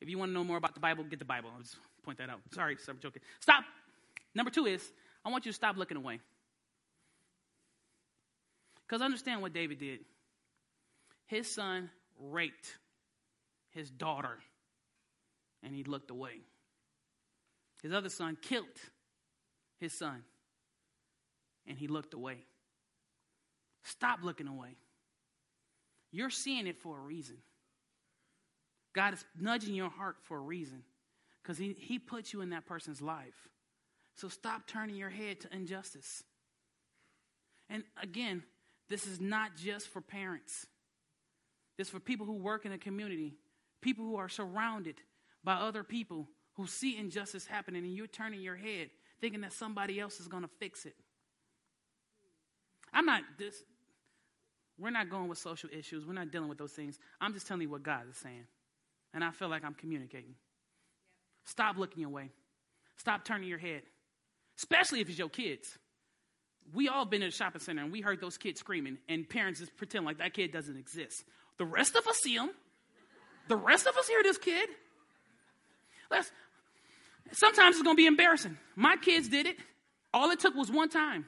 [0.00, 1.50] If you want to know more about the Bible, get the Bible.
[1.54, 2.40] I'll just point that out.
[2.52, 3.22] Sorry, I'm joking.
[3.40, 3.64] Stop.
[4.34, 4.92] Number two is
[5.24, 6.20] I want you to stop looking away.
[8.86, 10.00] Because understand what David did.
[11.26, 12.78] His son raped
[13.70, 14.38] his daughter,
[15.62, 16.40] and he looked away.
[17.82, 18.66] His other son killed
[19.80, 20.22] his son,
[21.66, 22.38] and he looked away.
[23.82, 24.76] Stop looking away.
[26.16, 27.36] You're seeing it for a reason.
[28.94, 30.82] God is nudging your heart for a reason
[31.42, 33.48] because he, he put you in that person's life.
[34.14, 36.22] So stop turning your head to injustice.
[37.68, 38.44] And again,
[38.88, 40.66] this is not just for parents,
[41.76, 43.34] this is for people who work in a community
[43.82, 44.96] people who are surrounded
[45.44, 48.88] by other people who see injustice happening and you're turning your head
[49.20, 50.96] thinking that somebody else is going to fix it.
[52.92, 53.62] I'm not this
[54.78, 56.06] we're not going with social issues.
[56.06, 56.98] We're not dealing with those things.
[57.20, 58.46] I'm just telling you what God is saying.
[59.14, 60.34] And I feel like I'm communicating.
[61.44, 62.30] Stop looking away.
[62.98, 63.82] Stop turning your head.
[64.58, 65.78] Especially if it's your kids.
[66.74, 69.60] We all been in a shopping center and we heard those kids screaming, and parents
[69.60, 71.24] just pretend like that kid doesn't exist.
[71.58, 72.50] The rest of us see them.
[73.48, 74.68] The rest of us hear this kid.
[76.10, 76.30] Let's,
[77.32, 78.58] sometimes it's going to be embarrassing.
[78.74, 79.56] My kids did it.
[80.12, 81.26] All it took was one time.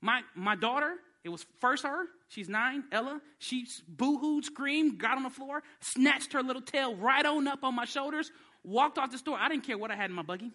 [0.00, 3.20] My, my daughter, it was first her, she's nine, Ella.
[3.38, 7.74] She boo-hooed, screamed, got on the floor, snatched her little tail right on up on
[7.74, 8.30] my shoulders,
[8.64, 9.38] walked off the store.
[9.38, 10.50] I didn't care what I had in my buggy.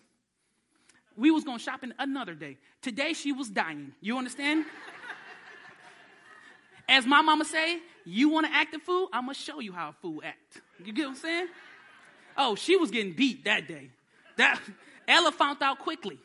[1.15, 2.57] we was going shopping another day.
[2.81, 3.93] Today she was dying.
[4.01, 4.65] You understand?
[6.89, 9.09] As my mama say, you want to act a fool?
[9.13, 10.61] I'm going to show you how a fool act.
[10.83, 11.47] You get what I'm saying?
[12.35, 13.91] Oh, she was getting beat that day.
[14.37, 14.59] That
[15.07, 16.17] Ella found out quickly.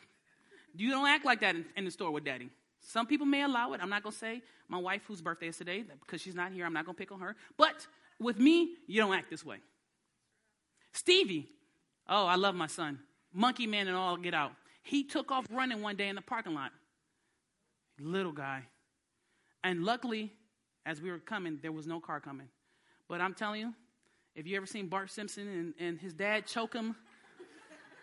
[0.76, 2.48] You don't act like that in, in the store with daddy.
[2.84, 3.80] Some people may allow it.
[3.82, 6.66] I'm not going to say my wife, whose birthday is today, because she's not here,
[6.66, 7.34] I'm not going to pick on her.
[7.56, 7.86] But
[8.20, 9.58] with me, you don't act this way.
[10.92, 11.48] Stevie,
[12.08, 13.00] oh, I love my son.
[13.32, 14.52] Monkey man and all get out.
[14.82, 16.70] He took off running one day in the parking lot.
[17.98, 18.64] Little guy.
[19.62, 20.30] And luckily,
[20.84, 22.48] as we were coming, there was no car coming.
[23.08, 23.74] But I'm telling you,
[24.34, 26.94] if you ever seen Bart Simpson and, and his dad choke him,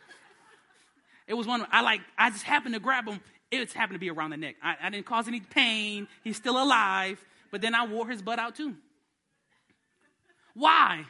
[1.27, 1.65] it was one.
[1.71, 2.01] I like.
[2.17, 3.19] I just happened to grab him.
[3.51, 4.55] It happened to be around the neck.
[4.63, 6.07] I, I didn't cause any pain.
[6.23, 7.23] He's still alive.
[7.51, 8.75] But then I wore his butt out too.
[10.53, 11.05] Why?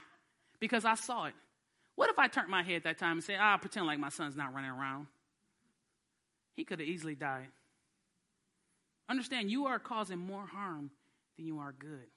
[0.60, 1.34] Because I saw it.
[1.96, 4.10] What if I turned my head that time and said, "Ah, I'll pretend like my
[4.10, 5.08] son's not running around"?
[6.56, 7.48] He could have easily died.
[9.08, 10.92] Understand, you are causing more harm
[11.38, 12.08] than you are good.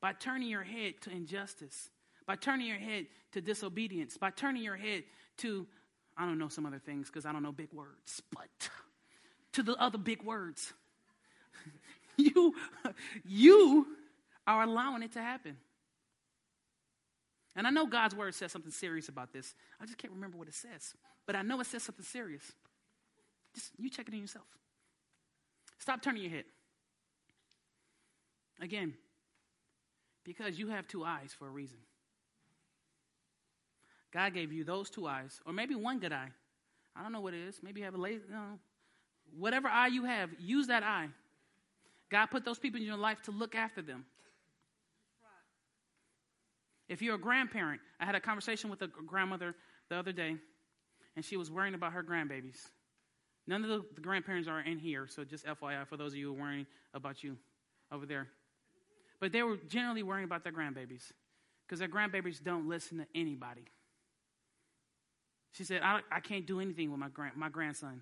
[0.00, 1.90] By turning your head to injustice,
[2.26, 5.04] by turning your head to disobedience, by turning your head
[5.38, 5.66] to,
[6.16, 8.70] I don't know some other things because I don't know big words, but
[9.52, 10.72] to the other big words.
[12.16, 12.54] you,
[13.24, 13.86] you
[14.46, 15.56] are allowing it to happen.
[17.56, 19.54] And I know God's word says something serious about this.
[19.80, 20.94] I just can't remember what it says.
[21.26, 22.42] But I know it says something serious.
[23.54, 24.46] Just you check it in yourself.
[25.78, 26.44] Stop turning your head.
[28.60, 28.94] Again,
[30.24, 31.78] because you have two eyes for a reason.
[34.14, 36.30] God gave you those two eyes, or maybe one good eye.
[36.96, 37.58] I don't know what it is.
[37.62, 38.22] Maybe you have a lazy,
[39.36, 41.08] whatever eye you have, use that eye.
[42.10, 44.04] God put those people in your life to look after them.
[46.88, 49.56] If you're a grandparent, I had a conversation with a grandmother
[49.88, 50.36] the other day,
[51.16, 52.68] and she was worrying about her grandbabies.
[53.48, 56.28] None of the, the grandparents are in here, so just FYI for those of you
[56.28, 57.36] who are worrying about you
[57.90, 58.28] over there.
[59.20, 61.10] But they were generally worrying about their grandbabies
[61.66, 63.64] because their grandbabies don't listen to anybody.
[65.54, 68.00] She said, I, I can't do anything with my, grand, my grandson.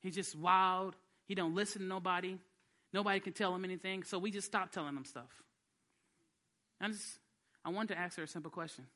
[0.00, 0.94] He's just wild.
[1.26, 2.38] He don't listen to nobody.
[2.92, 4.04] Nobody can tell him anything.
[4.04, 5.42] So we just stopped telling him stuff.
[6.80, 7.18] I just,
[7.64, 8.86] I wanted to ask her a simple question.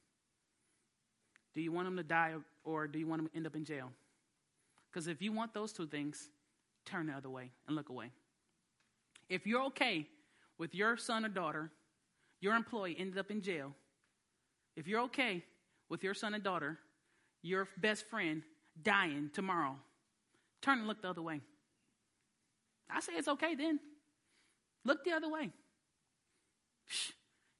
[1.54, 3.64] Do you want him to die or do you want him to end up in
[3.64, 3.90] jail?
[4.90, 6.28] Because if you want those two things,
[6.86, 8.12] turn the other way and look away.
[9.28, 10.06] If you're okay
[10.56, 11.72] with your son or daughter,
[12.40, 13.72] your employee ended up in jail,
[14.76, 15.42] if you're okay
[15.88, 16.78] with your son and daughter,
[17.42, 18.42] your best friend
[18.80, 19.76] dying tomorrow,
[20.60, 21.40] turn and look the other way.
[22.90, 23.80] I say it's okay then.
[24.84, 25.50] Look the other way.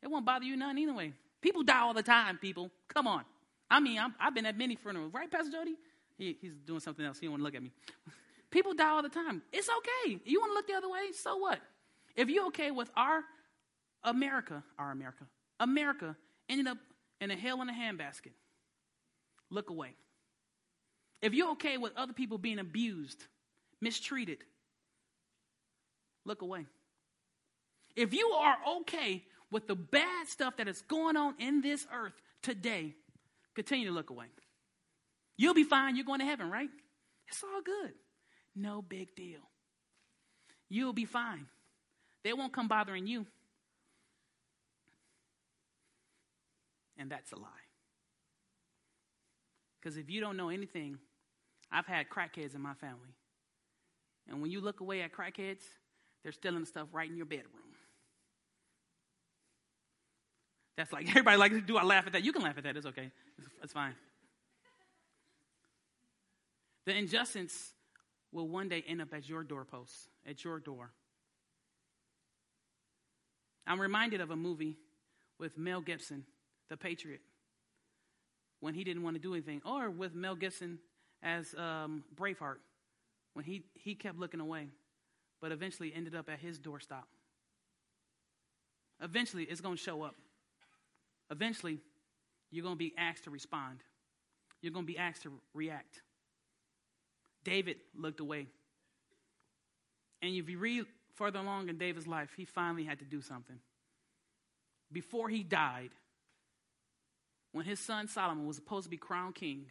[0.03, 1.13] It won't bother you none anyway.
[1.41, 2.71] People die all the time, people.
[2.89, 3.25] Come on.
[3.71, 5.77] I mean, i have been at many funerals, right, Pastor Jody?
[6.19, 7.19] He, he's doing something else.
[7.19, 7.73] He don't want to look at me.
[8.51, 9.43] People die all the time.
[9.53, 10.21] It's okay.
[10.25, 11.13] You want to look the other way?
[11.15, 11.59] So what?
[12.15, 13.23] If you're okay with our
[14.05, 15.25] America, our America,
[15.59, 16.17] America
[16.49, 16.77] ended up
[17.21, 18.33] in a hell in a handbasket,
[19.53, 19.95] look away.
[21.21, 23.23] If you're okay with other people being abused,
[23.81, 24.39] mistreated,
[26.25, 26.67] look away.
[27.95, 32.15] If you are okay with the bad stuff that is going on in this earth
[32.43, 32.95] today,
[33.55, 34.27] continue to look away.
[35.37, 35.95] You'll be fine.
[35.97, 36.71] You're going to heaven, right?
[37.29, 37.93] It's all good.
[38.57, 39.41] No big deal.
[40.69, 41.47] You'll be fine.
[42.25, 43.27] They won't come bothering you.
[46.97, 47.62] And that's a lie.
[49.83, 50.99] Because if you don't know anything,
[51.71, 53.17] I've had crackheads in my family.
[54.29, 55.63] And when you look away at crackheads,
[56.23, 57.53] they're stealing stuff right in your bedroom.
[60.77, 62.23] That's like, everybody likes to do, I laugh at that.
[62.23, 63.11] You can laugh at that, it's okay.
[63.39, 63.95] It's, it's fine.
[66.85, 67.73] The injustice
[68.33, 70.91] will one day end up at your doorpost, at your door.
[73.67, 74.77] I'm reminded of a movie
[75.39, 76.25] with Mel Gibson,
[76.69, 77.21] The Patriot,
[78.63, 80.79] when he didn't want to do anything, or with Mel Gibson
[81.21, 82.59] as um, Braveheart,
[83.35, 84.69] when he, he kept looking away,
[85.41, 87.03] but eventually ended up at his doorstop.
[89.03, 90.15] Eventually, it's going to show up.
[91.29, 91.81] Eventually,
[92.53, 93.81] you're going to be asked to respond.
[94.61, 96.01] You're going to be asked to react.
[97.43, 98.47] David looked away.
[100.23, 103.59] And if you read further along in David's life, he finally had to do something.
[104.93, 105.91] Before he died,
[107.53, 109.67] when his son Solomon was supposed to be crowned king,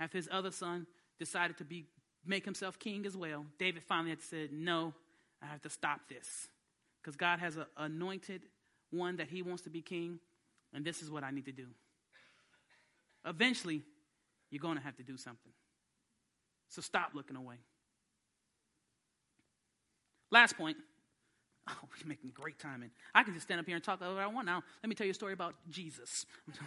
[0.00, 0.86] after his other son
[1.18, 1.86] decided to be,
[2.24, 4.92] make himself king as well, David finally had said, No,
[5.42, 6.48] I have to stop this.
[7.02, 8.42] Because God has an anointed
[8.90, 10.18] one that he wants to be king,
[10.72, 11.66] and this is what I need to do.
[13.24, 13.82] Eventually,
[14.50, 15.52] you're going to have to do something.
[16.68, 17.56] So stop looking away.
[20.30, 20.76] Last point.
[21.70, 22.90] Oh, we're making great timing.
[23.14, 24.62] I can just stand up here and talk whatever I want now.
[24.82, 26.24] Let me tell you a story about Jesus.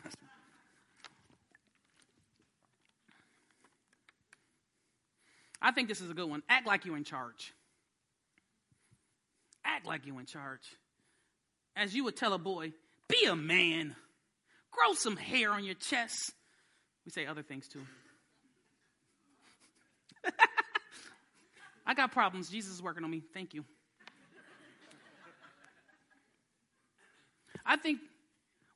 [5.61, 6.43] I think this is a good one.
[6.49, 7.53] Act like you're in charge.
[9.65, 10.75] Act like you're in charge.
[11.75, 12.73] As you would tell a boy,
[13.07, 13.95] be a man.
[14.71, 16.31] Grow some hair on your chest.
[17.05, 17.81] We say other things too.
[21.85, 22.49] I got problems.
[22.49, 23.23] Jesus is working on me.
[23.33, 23.65] Thank you.
[27.69, 27.99] I think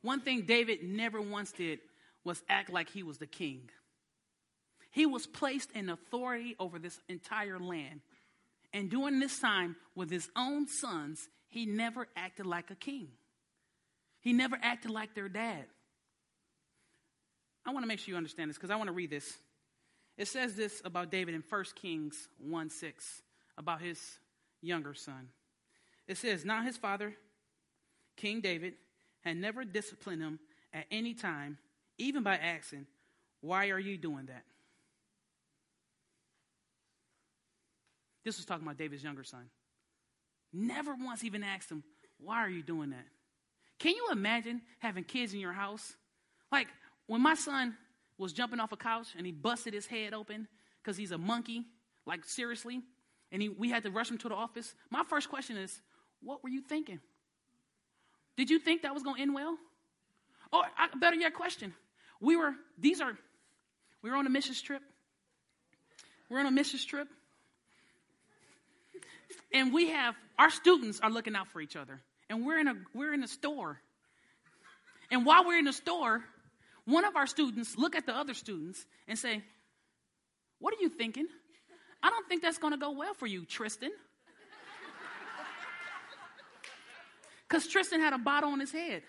[0.04, 1.80] one thing David never once did
[2.24, 3.70] was act like he was the king.
[4.92, 8.02] He was placed in authority over this entire land.
[8.72, 13.08] And during this time with his own sons, he never acted like a king.
[14.22, 15.66] He never acted like their dad.
[17.66, 19.34] I want to make sure you understand this because I want to read this.
[20.18, 23.22] It says this about David in 1 Kings 1 6
[23.58, 24.00] about his
[24.62, 25.30] younger son.
[26.08, 27.16] It says, Now his father,
[28.16, 28.74] King David,
[29.24, 30.40] had never disciplined him
[30.74, 31.58] at any time,
[31.98, 32.86] even by asking,
[33.42, 34.44] Why are you doing that?
[38.24, 39.50] This was talking about David's younger son.
[40.52, 41.84] Never once even asked him,
[42.20, 43.06] Why are you doing that?
[43.80, 45.94] Can you imagine having kids in your house?
[46.52, 46.68] Like
[47.08, 47.76] when my son
[48.18, 50.48] was jumping off a couch and he busted his head open
[50.82, 51.66] because he's a monkey,
[52.06, 52.82] like seriously,
[53.32, 54.74] and he, we had to rush him to the office.
[54.90, 55.82] My first question is,
[56.22, 57.00] What were you thinking?
[58.38, 59.58] Did you think that was going to end well?
[60.52, 61.74] Or I, better yet, question.
[62.20, 63.14] We were, these are,
[64.02, 64.82] we were on a missions trip.
[66.30, 67.08] We're on a missions trip
[69.54, 72.76] and we have our students are looking out for each other and we're in a
[72.94, 73.80] we're in a store
[75.12, 76.24] and while we're in the store
[76.86, 79.42] one of our students look at the other students and say
[80.60, 81.28] what are you thinking
[82.02, 83.92] i don't think that's going to go well for you tristan
[87.48, 89.04] because tristan had a bottle on his head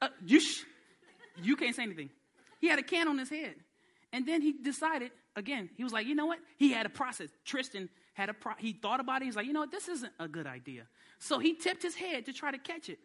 [0.00, 0.64] uh, you, sh-
[1.42, 2.10] you can't say anything
[2.60, 3.54] he had a can on his head
[4.12, 7.28] and then he decided again he was like you know what he had a process
[7.44, 9.26] tristan had a pro- he thought about it.
[9.26, 10.82] He's like, you know what, this isn't a good idea.
[11.20, 12.98] So he tipped his head to try to catch it.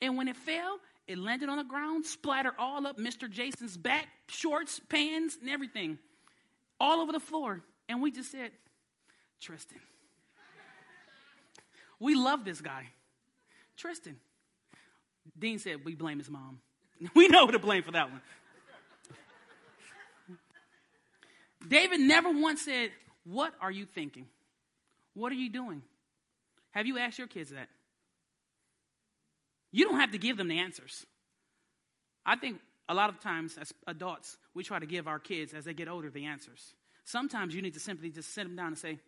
[0.00, 3.30] And when it fell, it landed on the ground, splattered all up Mr.
[3.30, 5.98] Jason's back, shorts, pants, and everything,
[6.80, 7.62] all over the floor.
[7.88, 8.50] And we just said,
[9.40, 9.78] Tristan.
[12.00, 12.88] we love this guy.
[13.76, 14.16] Tristan.
[15.38, 16.60] Dean said, we blame his mom.
[17.14, 18.20] we know who to blame for that one.
[21.68, 22.90] David never once said,
[23.24, 24.26] What are you thinking?
[25.14, 25.82] What are you doing?
[26.72, 27.68] Have you asked your kids that?
[29.72, 31.04] You don't have to give them the answers.
[32.24, 35.64] I think a lot of times as adults, we try to give our kids as
[35.64, 36.74] they get older the answers.
[37.04, 38.98] Sometimes you need to simply just sit them down and say,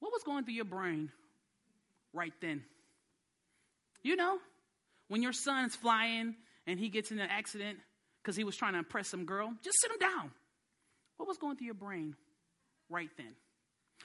[0.00, 1.10] What was going through your brain
[2.12, 2.64] right then?
[4.06, 4.38] You know,
[5.08, 7.80] when your son's flying and he gets in an accident
[8.22, 10.30] because he was trying to impress some girl, just sit him down.
[11.16, 12.14] What was going through your brain
[12.88, 13.34] right then?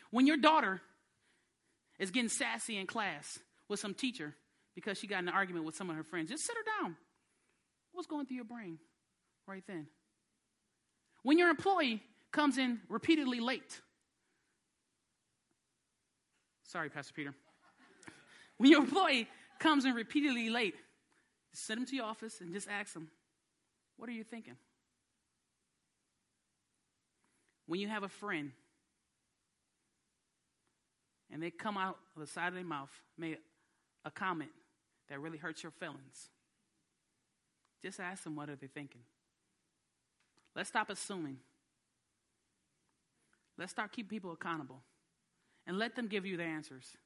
[0.10, 0.82] When your daughter
[2.00, 3.38] is getting sassy in class
[3.70, 4.34] with some teacher
[4.74, 6.32] because she got in an argument with some of her friends.
[6.32, 6.98] Just sit her down.
[7.92, 8.80] What's going through your brain
[9.48, 9.86] right then?
[11.22, 13.80] When your employee comes in repeatedly late.
[16.64, 17.36] Sorry, Pastor Peter.
[18.58, 19.28] When your employee
[19.62, 20.76] comes in repeatedly late,
[21.54, 23.10] send them to your office and just ask them,
[23.96, 24.58] What are you thinking?
[27.68, 28.52] When you have a friend
[31.32, 33.40] and they come out of the side of their mouth, make
[34.04, 34.52] a comment
[35.08, 36.30] that really hurts your feelings,
[37.82, 39.02] just ask them what are they thinking.
[40.56, 41.38] Let's stop assuming.
[43.58, 44.82] Let's start keeping people accountable.
[45.68, 46.98] And let them give you the answers.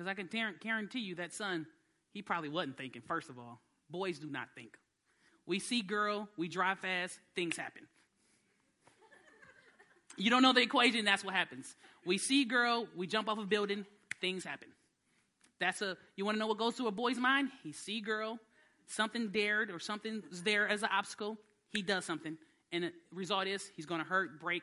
[0.00, 1.66] Because I can guarantee you that son,
[2.14, 3.60] he probably wasn't thinking, first of all.
[3.90, 4.78] Boys do not think.
[5.44, 7.82] We see girl, we drive fast, things happen.
[10.16, 11.76] You don't know the equation, that's what happens.
[12.06, 13.84] We see girl, we jump off a building,
[14.22, 14.68] things happen.
[15.58, 17.50] That's a you want to know what goes through a boy's mind?
[17.62, 18.38] He see girl,
[18.86, 21.36] something dared or something's there as an obstacle,
[21.68, 22.38] he does something.
[22.72, 24.62] And the result is he's gonna hurt, break,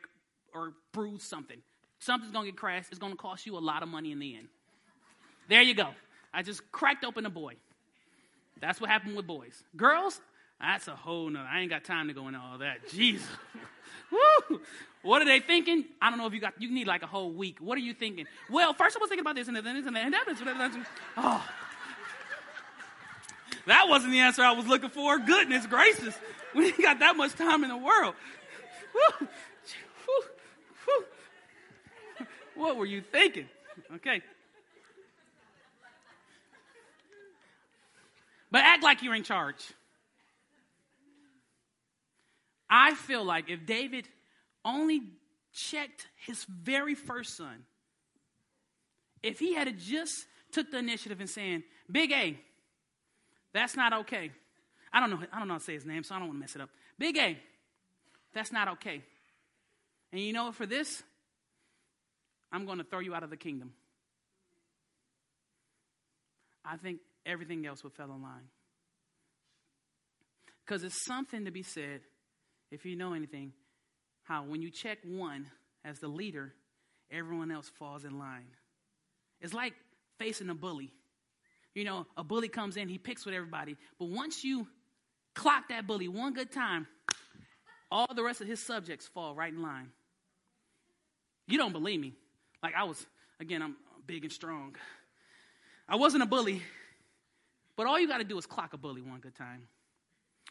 [0.51, 1.61] or bruise something.
[1.99, 4.47] Something's gonna get crashed, it's gonna cost you a lot of money in the end.
[5.47, 5.89] There you go.
[6.33, 7.55] I just cracked open a boy.
[8.59, 9.63] That's what happened with boys.
[9.75, 10.19] Girls,
[10.59, 11.47] that's a whole nother.
[11.47, 12.89] I ain't got time to go into all that.
[12.89, 13.27] Jesus.
[14.11, 14.61] Woo!
[15.03, 15.85] What are they thinking?
[16.01, 17.59] I don't know if you got, you need like a whole week.
[17.59, 18.25] What are you thinking?
[18.49, 20.05] Well, first I was thinking about this and then this and that.
[20.05, 20.85] And.
[21.17, 21.45] Oh.
[23.67, 25.19] That wasn't the answer I was looking for.
[25.19, 26.17] Goodness gracious.
[26.55, 28.15] We ain't got that much time in the world.
[28.93, 29.27] Woo!
[32.55, 33.47] what were you thinking?
[33.95, 34.21] Okay.
[38.51, 39.63] But act like you're in charge.
[42.69, 44.07] I feel like if David
[44.63, 45.01] only
[45.53, 47.63] checked his very first son,
[49.23, 52.37] if he had just took the initiative and saying, Big A,
[53.53, 54.31] that's not okay.
[54.91, 56.37] I don't know, I don't know how to say his name, so I don't want
[56.37, 56.69] to mess it up.
[56.97, 57.37] Big A,
[58.33, 59.01] that's not okay.
[60.11, 61.03] And you know what, for this,
[62.51, 63.73] I'm going to throw you out of the kingdom.
[66.63, 68.49] I think everything else would fall in line.
[70.65, 72.01] Because it's something to be said,
[72.71, 73.53] if you know anything,
[74.23, 75.47] how when you check one
[75.85, 76.53] as the leader,
[77.11, 78.47] everyone else falls in line.
[79.39, 79.73] It's like
[80.17, 80.91] facing a bully.
[81.75, 83.77] You know, a bully comes in, he picks with everybody.
[83.99, 84.67] But once you
[85.35, 86.87] clock that bully one good time,
[87.91, 89.91] all the rest of his subjects fall right in line.
[91.47, 92.13] You don't believe me.
[92.61, 93.05] Like I was,
[93.39, 93.75] again, I'm
[94.05, 94.75] big and strong.
[95.87, 96.61] I wasn't a bully,
[97.77, 99.67] but all you got to do is clock a bully one good time.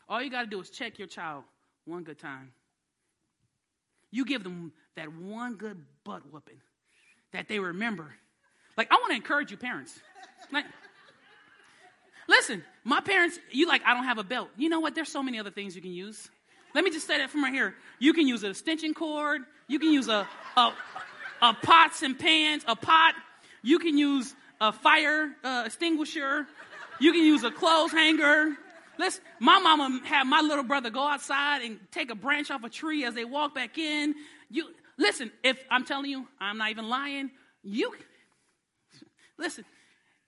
[0.08, 1.44] All you got to do is check your child
[1.84, 2.52] one good time.
[4.10, 6.60] You give them that one good butt whooping
[7.32, 8.14] that they remember.
[8.76, 9.98] Like, I want to encourage you, parents.
[10.52, 10.64] Like,
[12.28, 14.48] listen, my parents, you like, I don't have a belt.
[14.56, 14.94] You know what?
[14.94, 16.30] There's so many other things you can use.
[16.74, 17.74] Let me just say that from right here.
[17.98, 19.42] You can use an extension cord.
[19.66, 20.72] You can use a, a,
[21.42, 23.14] a pots and pans, a pot.
[23.62, 26.46] You can use a fire uh, extinguisher.
[26.98, 28.56] You can use a clothes hanger.
[28.98, 32.70] Let's, my mama had my little brother go outside and take a branch off a
[32.70, 34.14] tree as they walk back in.
[34.50, 34.68] You
[34.98, 37.30] listen, if I'm telling you, I'm not even lying,
[37.62, 37.92] you
[39.38, 39.64] listen,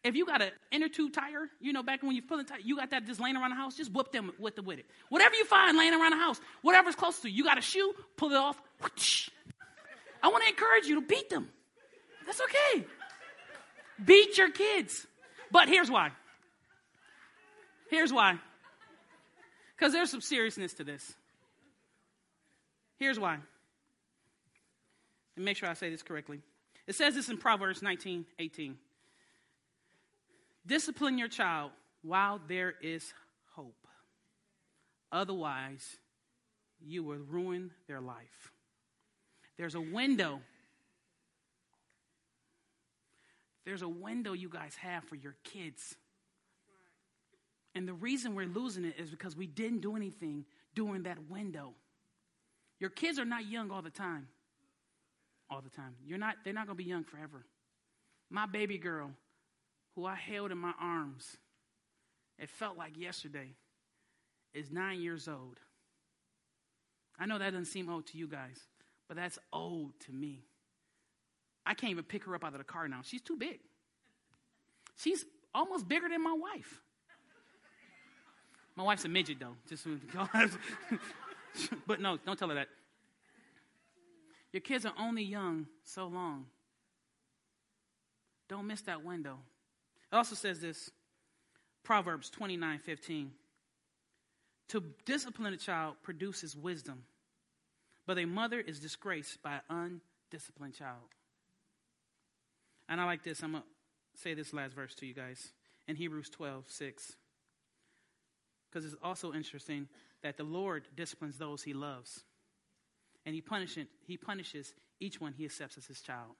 [0.04, 2.76] if you got an inner tube tire, you know, back when you're pulling tire, you
[2.76, 4.86] got that just laying around the house, just whoop them with the with it.
[5.08, 7.92] Whatever you find laying around the house, whatever's close to you, you got a shoe,
[8.16, 8.60] pull it off.
[8.82, 9.30] Whoosh.
[10.22, 11.48] I want to encourage you to beat them.
[12.26, 12.84] That's okay.
[14.04, 15.06] Beat your kids.
[15.50, 16.10] But here's why.
[17.88, 18.38] Here's why.
[19.76, 21.14] Because there's some seriousness to this.
[22.98, 23.38] Here's why.
[25.36, 26.40] And make sure I say this correctly.
[26.86, 28.76] It says this in Proverbs 19 18.
[30.66, 31.70] Discipline your child
[32.02, 33.14] while there is
[33.54, 33.86] hope.
[35.10, 35.96] Otherwise,
[36.84, 38.52] you will ruin their life.
[39.56, 40.40] There's a window.
[43.64, 45.96] There's a window you guys have for your kids.
[47.74, 50.44] And the reason we're losing it is because we didn't do anything
[50.74, 51.74] during that window.
[52.80, 54.28] Your kids are not young all the time.
[55.50, 55.94] All the time.
[56.04, 57.44] You're not, they're not going to be young forever.
[58.30, 59.10] My baby girl,
[59.94, 61.36] who I held in my arms,
[62.38, 63.54] it felt like yesterday,
[64.54, 65.58] is nine years old.
[67.18, 68.58] I know that doesn't seem old to you guys,
[69.08, 70.44] but that's old to me.
[71.66, 73.00] I can't even pick her up out of the car now.
[73.02, 73.58] She's too big.
[74.96, 76.80] She's almost bigger than my wife.
[78.78, 79.56] My wife's a midget, though.
[79.68, 79.88] Just
[81.88, 82.68] but no, don't tell her that.
[84.52, 86.46] Your kids are only young so long.
[88.48, 89.38] Don't miss that window.
[90.12, 90.92] It also says this
[91.82, 93.32] Proverbs 29 15.
[94.68, 97.02] To discipline a child produces wisdom,
[98.06, 100.00] but a mother is disgraced by an
[100.30, 101.08] undisciplined child.
[102.88, 103.42] And I like this.
[103.42, 105.50] I'm going to say this last verse to you guys
[105.88, 107.16] in Hebrews 12 6.
[108.70, 109.88] Because it's also interesting
[110.22, 112.24] that the Lord disciplines those he loves.
[113.24, 116.32] And he, punish, he punishes each one he accepts as his child.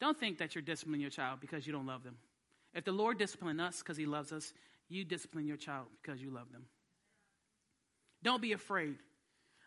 [0.00, 2.16] Don't think that you're disciplining your child because you don't love them.
[2.74, 4.52] If the Lord disciplines us because he loves us,
[4.88, 6.64] you discipline your child because you love them.
[8.22, 8.96] Don't be afraid.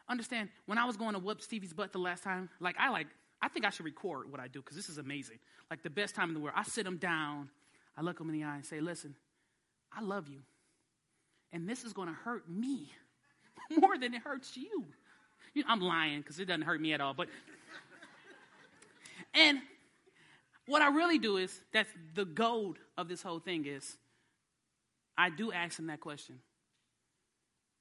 [0.09, 3.07] Understand, when I was going to whoop Stevie's butt the last time, like I like,
[3.41, 5.39] I think I should record what I do because this is amazing.
[5.69, 6.55] Like the best time in the world.
[6.57, 7.49] I sit him down,
[7.97, 9.15] I look him in the eye and say, listen,
[9.91, 10.39] I love you.
[11.53, 12.91] And this is going to hurt me
[13.77, 14.85] more than it hurts you.
[15.53, 17.13] you know, I'm lying because it doesn't hurt me at all.
[17.13, 17.29] But
[19.33, 19.59] and
[20.67, 23.97] what I really do is that's the gold of this whole thing is
[25.17, 26.39] I do ask him that question.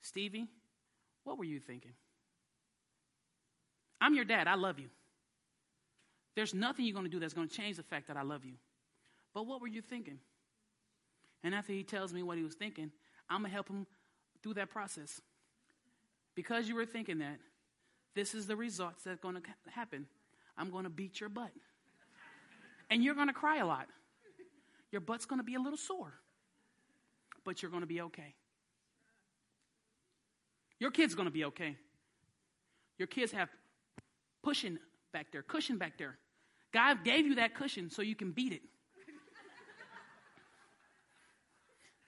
[0.03, 0.47] Stevie,
[1.25, 1.93] what were you thinking?
[4.01, 4.49] I'm your dad.
[4.49, 4.89] I love you.
[6.35, 8.45] There's nothing you're going to do that's going to change the fact that I love
[8.45, 8.55] you.
[9.35, 10.19] But what were you thinking?
[11.45, 12.91] And after he tells me what he was thinking,
[13.29, 13.87] I'm going to help him
[14.43, 15.21] through that process.
[16.35, 17.39] Because you were thinking that,
[18.15, 20.07] this is the results that's going to happen.
[20.57, 21.51] I'm going to beat your butt.
[22.91, 23.87] And you're going to cry a lot.
[24.91, 26.13] Your butt's going to be a little sore.
[27.45, 28.35] But you're going to be okay.
[30.79, 31.77] Your kid's going to be okay.
[32.99, 33.49] Your kids have
[34.43, 34.79] pushing
[35.13, 36.19] back there, cushion back there.
[36.73, 38.63] God gave you that cushion so you can beat it.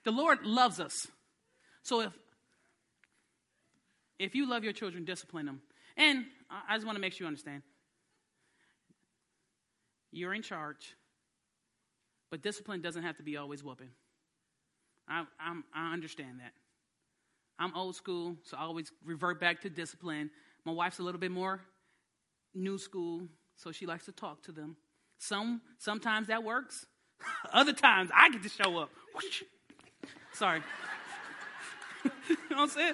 [0.05, 1.07] The Lord loves us.
[1.83, 2.13] So if
[4.17, 5.61] if you love your children, discipline them.
[5.97, 7.63] And I just want to make sure you understand.
[10.11, 10.95] You're in charge,
[12.31, 13.89] but discipline doesn't have to be always whooping.
[15.07, 16.53] I, I'm, I understand that.
[17.59, 20.29] I'm old school, so I always revert back to discipline.
[20.65, 21.61] My wife's a little bit more
[22.53, 23.27] new school,
[23.57, 24.77] so she likes to talk to them.
[25.17, 26.85] Some sometimes that works.
[27.53, 28.89] Other times I get to show up.
[30.35, 30.61] Sorry.
[32.03, 32.11] you
[32.49, 32.93] know what I'm saying?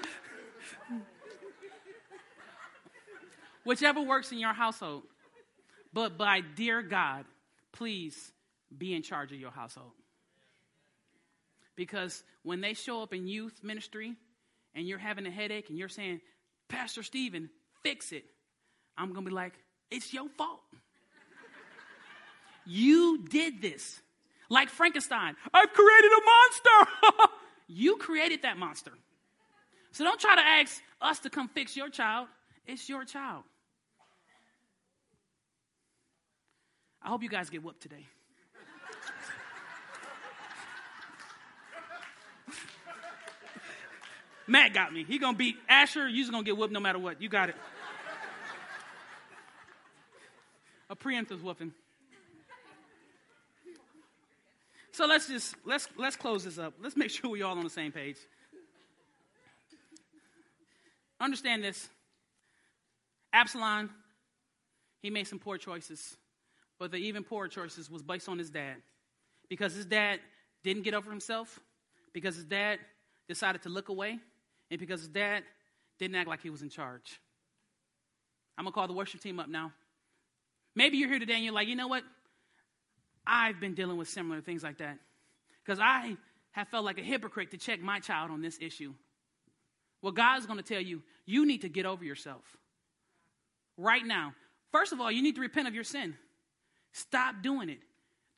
[3.64, 5.04] Whichever works in your household.
[5.92, 7.26] But by dear God,
[7.72, 8.32] please
[8.76, 9.92] be in charge of your household.
[11.76, 14.14] Because when they show up in youth ministry
[14.76, 16.22] and you're having a headache and you're saying,
[16.70, 17.50] Pastor Stephen,
[17.82, 18.26] fix it,
[18.96, 19.54] I'm going to be like,
[19.90, 20.62] it's your fault.
[22.68, 24.00] you did this.
[24.52, 26.92] Like Frankenstein, I've created a monster.
[27.70, 28.92] you created that monster.
[29.94, 32.28] So don't try to ask us to come fix your child.
[32.68, 33.44] It's your child.
[37.02, 38.06] I hope you guys get whooped today.
[44.48, 45.06] Matt got me.
[45.06, 46.10] He gonna beat Asher.
[46.10, 47.22] You're gonna get whooped no matter what.
[47.22, 47.56] You got it.
[50.90, 51.72] A preemptive whooping.
[54.94, 56.74] So let's just let's let's close this up.
[56.82, 58.18] Let's make sure we all on the same page.
[61.20, 61.90] Understand this.
[63.34, 63.90] Absalom,
[65.02, 66.18] he made some poor choices
[66.82, 68.78] but the even poorer choices was based on his dad.
[69.48, 70.20] Because his dad
[70.64, 71.60] didn't get over himself,
[72.12, 72.80] because his dad
[73.30, 74.18] decided to look away,
[74.72, 75.44] and because his dad
[76.00, 77.20] didn't act like he was in charge.
[78.58, 79.74] I'm to call the worship team up now.
[80.76, 82.04] Maybe you're here today and you're like, you know what?
[83.26, 84.98] I've been dealing with similar things like that.
[85.64, 86.18] Because I
[86.52, 88.94] have felt like a hypocrite to check my child on this issue.
[90.02, 92.44] Well, God's going to tell you, you need to get over yourself.
[93.78, 94.34] Right now.
[94.72, 96.16] First of all, you need to repent of your sin.
[96.94, 97.80] Stop doing it.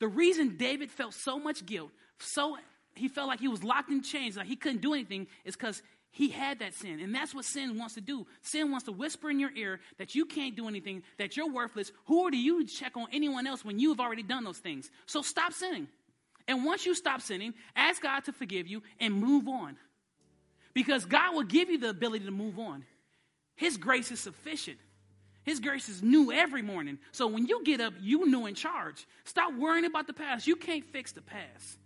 [0.00, 2.56] The reason David felt so much guilt, so
[2.94, 5.82] he felt like he was locked in chains, like he couldn't do anything, is because
[6.14, 7.00] he had that sin.
[7.00, 8.24] And that's what sin wants to do.
[8.40, 11.90] Sin wants to whisper in your ear that you can't do anything, that you're worthless.
[12.04, 14.92] Who are you check on anyone else when you've already done those things?
[15.06, 15.88] So stop sinning.
[16.46, 19.76] And once you stop sinning, ask God to forgive you and move on.
[20.72, 22.84] Because God will give you the ability to move on.
[23.56, 24.78] His grace is sufficient.
[25.42, 27.00] His grace is new every morning.
[27.10, 29.04] So when you get up, you new in charge.
[29.24, 30.46] Stop worrying about the past.
[30.46, 31.78] You can't fix the past.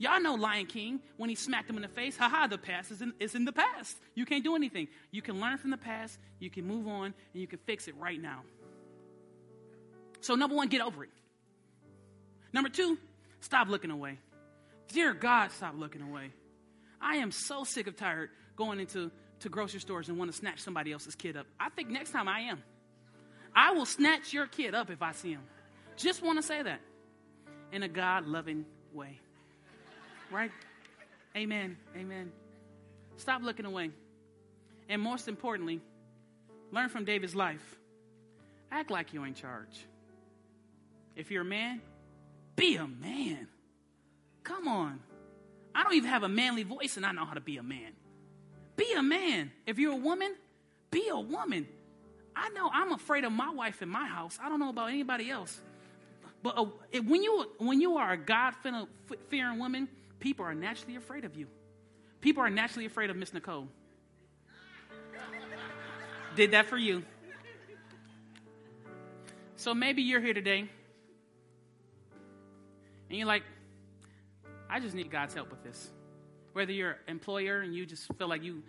[0.00, 2.16] Y'all know Lion King when he smacked him in the face.
[2.16, 3.98] Haha, the past is in, in the past.
[4.14, 4.88] You can't do anything.
[5.10, 7.94] You can learn from the past, you can move on, and you can fix it
[7.98, 8.40] right now.
[10.22, 11.10] So, number one, get over it.
[12.50, 12.96] Number two,
[13.40, 14.18] stop looking away.
[14.88, 16.30] Dear God, stop looking away.
[16.98, 20.60] I am so sick of tired going into to grocery stores and want to snatch
[20.60, 21.46] somebody else's kid up.
[21.58, 22.62] I think next time I am.
[23.54, 25.42] I will snatch your kid up if I see him.
[25.98, 26.80] Just want to say that
[27.70, 29.20] in a God loving way.
[30.30, 30.50] Right?
[31.36, 31.76] Amen.
[31.96, 32.32] Amen.
[33.16, 33.90] Stop looking away.
[34.88, 35.80] And most importantly,
[36.72, 37.76] learn from David's life.
[38.72, 39.86] Act like you're in charge.
[41.16, 41.80] If you're a man,
[42.56, 43.48] be a man.
[44.42, 45.00] Come on.
[45.74, 47.92] I don't even have a manly voice and I know how to be a man.
[48.76, 49.52] Be a man.
[49.66, 50.34] If you're a woman,
[50.90, 51.66] be a woman.
[52.34, 54.38] I know I'm afraid of my wife in my house.
[54.42, 55.60] I don't know about anybody else.
[56.42, 56.66] But uh,
[57.02, 58.54] when, you, when you are a God
[59.28, 59.88] fearing woman,
[60.20, 61.46] people are naturally afraid of you.
[62.20, 63.66] People are naturally afraid of Miss Nicole.
[66.36, 67.02] Did that for you.
[69.56, 70.60] So maybe you're here today
[73.08, 73.42] and you're like,
[74.68, 75.90] I just need God's help with this.
[76.52, 78.62] Whether you're an employer and you just feel like you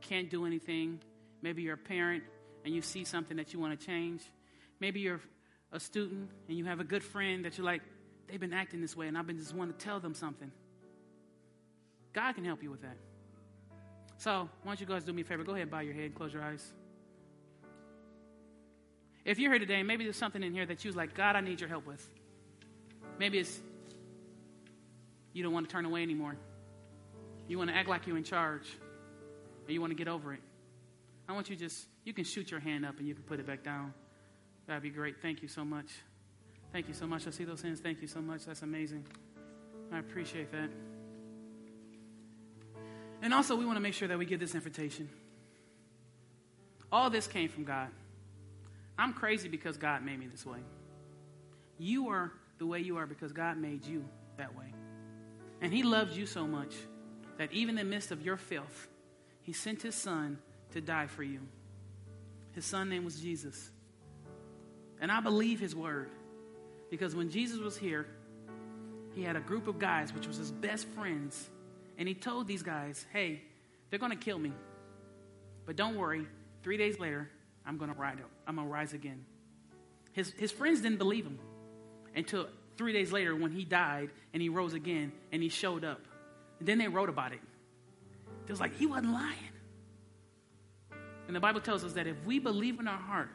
[0.00, 1.00] can't do anything,
[1.40, 2.22] maybe you're a parent
[2.64, 4.22] and you see something that you want to change.
[4.78, 5.20] Maybe you're
[5.72, 7.82] a student and you have a good friend that you're like,
[8.28, 10.52] they've been acting this way and I've been just wanting to tell them something.
[12.12, 12.96] God can help you with that.
[14.18, 15.42] So, why don't you guys do me a favor?
[15.42, 16.72] Go ahead and bow your head and close your eyes.
[19.24, 21.60] If you're here today, maybe there's something in here that you're like, God, I need
[21.60, 22.08] your help with.
[23.18, 23.60] Maybe it's
[25.32, 26.36] you don't want to turn away anymore.
[27.48, 28.66] You want to act like you're in charge,
[29.66, 30.40] or you want to get over it.
[31.28, 33.46] I want you just, you can shoot your hand up and you can put it
[33.46, 33.94] back down.
[34.66, 35.20] That'd be great.
[35.22, 35.86] Thank you so much.
[36.72, 37.26] Thank you so much.
[37.26, 37.80] I see those hands.
[37.80, 38.44] Thank you so much.
[38.44, 39.04] That's amazing.
[39.92, 40.70] I appreciate that.
[43.22, 45.08] And also, we want to make sure that we get this invitation.
[46.90, 47.88] All this came from God.
[48.98, 50.58] I'm crazy because God made me this way.
[51.78, 54.04] You are the way you are because God made you
[54.36, 54.74] that way.
[55.60, 56.74] And He loves you so much
[57.38, 58.88] that even in the midst of your filth,
[59.42, 60.38] He sent His Son
[60.72, 61.40] to die for you.
[62.52, 63.70] His Son name was Jesus.
[65.00, 66.10] And I believe His word
[66.90, 68.06] because when Jesus was here,
[69.14, 71.48] He had a group of guys, which was His best friends,
[72.02, 73.40] and He told these guys, hey,
[73.88, 74.52] they're going to kill me.
[75.64, 76.26] But don't worry,
[76.64, 77.30] three days later,
[77.64, 79.24] I'm going to rise again.
[80.10, 81.38] His, his friends didn't believe him
[82.16, 86.00] until three days later when he died and he rose again and he showed up.
[86.58, 87.40] And then they wrote about it.
[88.46, 89.38] It was like, he wasn't lying.
[91.28, 93.30] And the Bible tells us that if we believe in our heart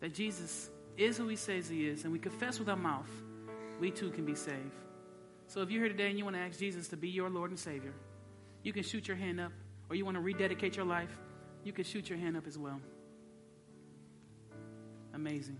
[0.00, 3.06] that Jesus is who he says he is and we confess with our mouth,
[3.78, 4.83] we too can be saved.
[5.46, 7.50] So if you're here today and you want to ask Jesus to be your Lord
[7.50, 7.94] and Savior,
[8.62, 9.52] you can shoot your hand up.
[9.88, 11.10] Or you want to rededicate your life,
[11.62, 12.80] you can shoot your hand up as well.
[15.12, 15.58] Amazing.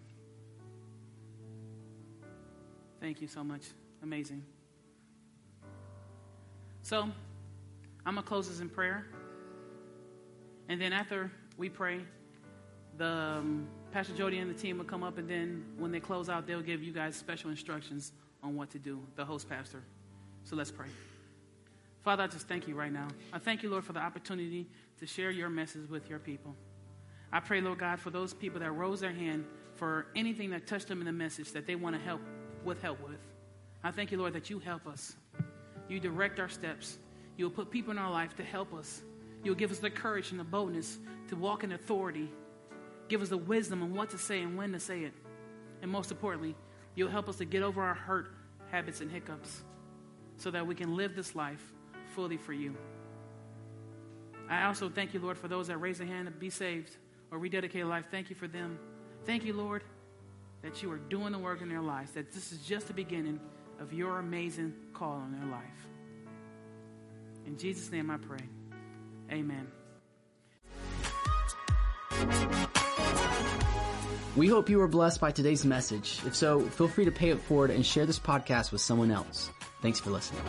[3.01, 3.63] Thank you so much.
[4.03, 4.43] Amazing.
[6.83, 7.03] So,
[8.07, 9.07] I'm going to close this in prayer.
[10.69, 12.01] And then after we pray,
[12.97, 16.29] the um, Pastor Jody and the team will come up, and then when they close
[16.29, 18.13] out, they'll give you guys special instructions
[18.45, 19.83] on what to do, the host pastor.
[20.45, 20.89] So let's pray.
[22.03, 23.09] Father, I just thank you right now.
[23.33, 24.67] I thank you, Lord, for the opportunity
[25.01, 26.55] to share your message with your people.
[27.33, 30.89] I pray, Lord God, for those people that rose their hand for anything that touched
[30.89, 32.21] them in the message that they want to help
[32.63, 33.19] with help with.
[33.83, 35.17] I thank you, Lord, that you help us.
[35.89, 36.99] You direct our steps.
[37.37, 39.03] You'll put people in our life to help us.
[39.43, 42.31] You'll give us the courage and the boldness to walk in authority.
[43.09, 45.13] Give us the wisdom on what to say and when to say it.
[45.83, 46.55] And most importantly,
[46.95, 48.29] you'll help us to get over our hurt,
[48.71, 49.63] habits, and hiccups
[50.37, 51.73] so that we can live this life
[52.15, 52.77] fully for you.
[54.49, 56.97] I also thank you, Lord, for those that raise a hand to be saved
[57.31, 58.07] or rededicate a life.
[58.11, 58.79] Thank you for them.
[59.25, 59.83] Thank you, Lord,
[60.63, 63.41] that you are doing the work in their lives, that this is just the beginning
[63.81, 65.89] of your amazing call on their life.
[67.47, 68.45] In Jesus' name I pray.
[69.31, 69.67] Amen.
[74.37, 76.21] We hope you were blessed by today's message.
[76.27, 79.51] If so, feel free to pay it forward and share this podcast with someone else.
[79.81, 80.43] Thanks for listening.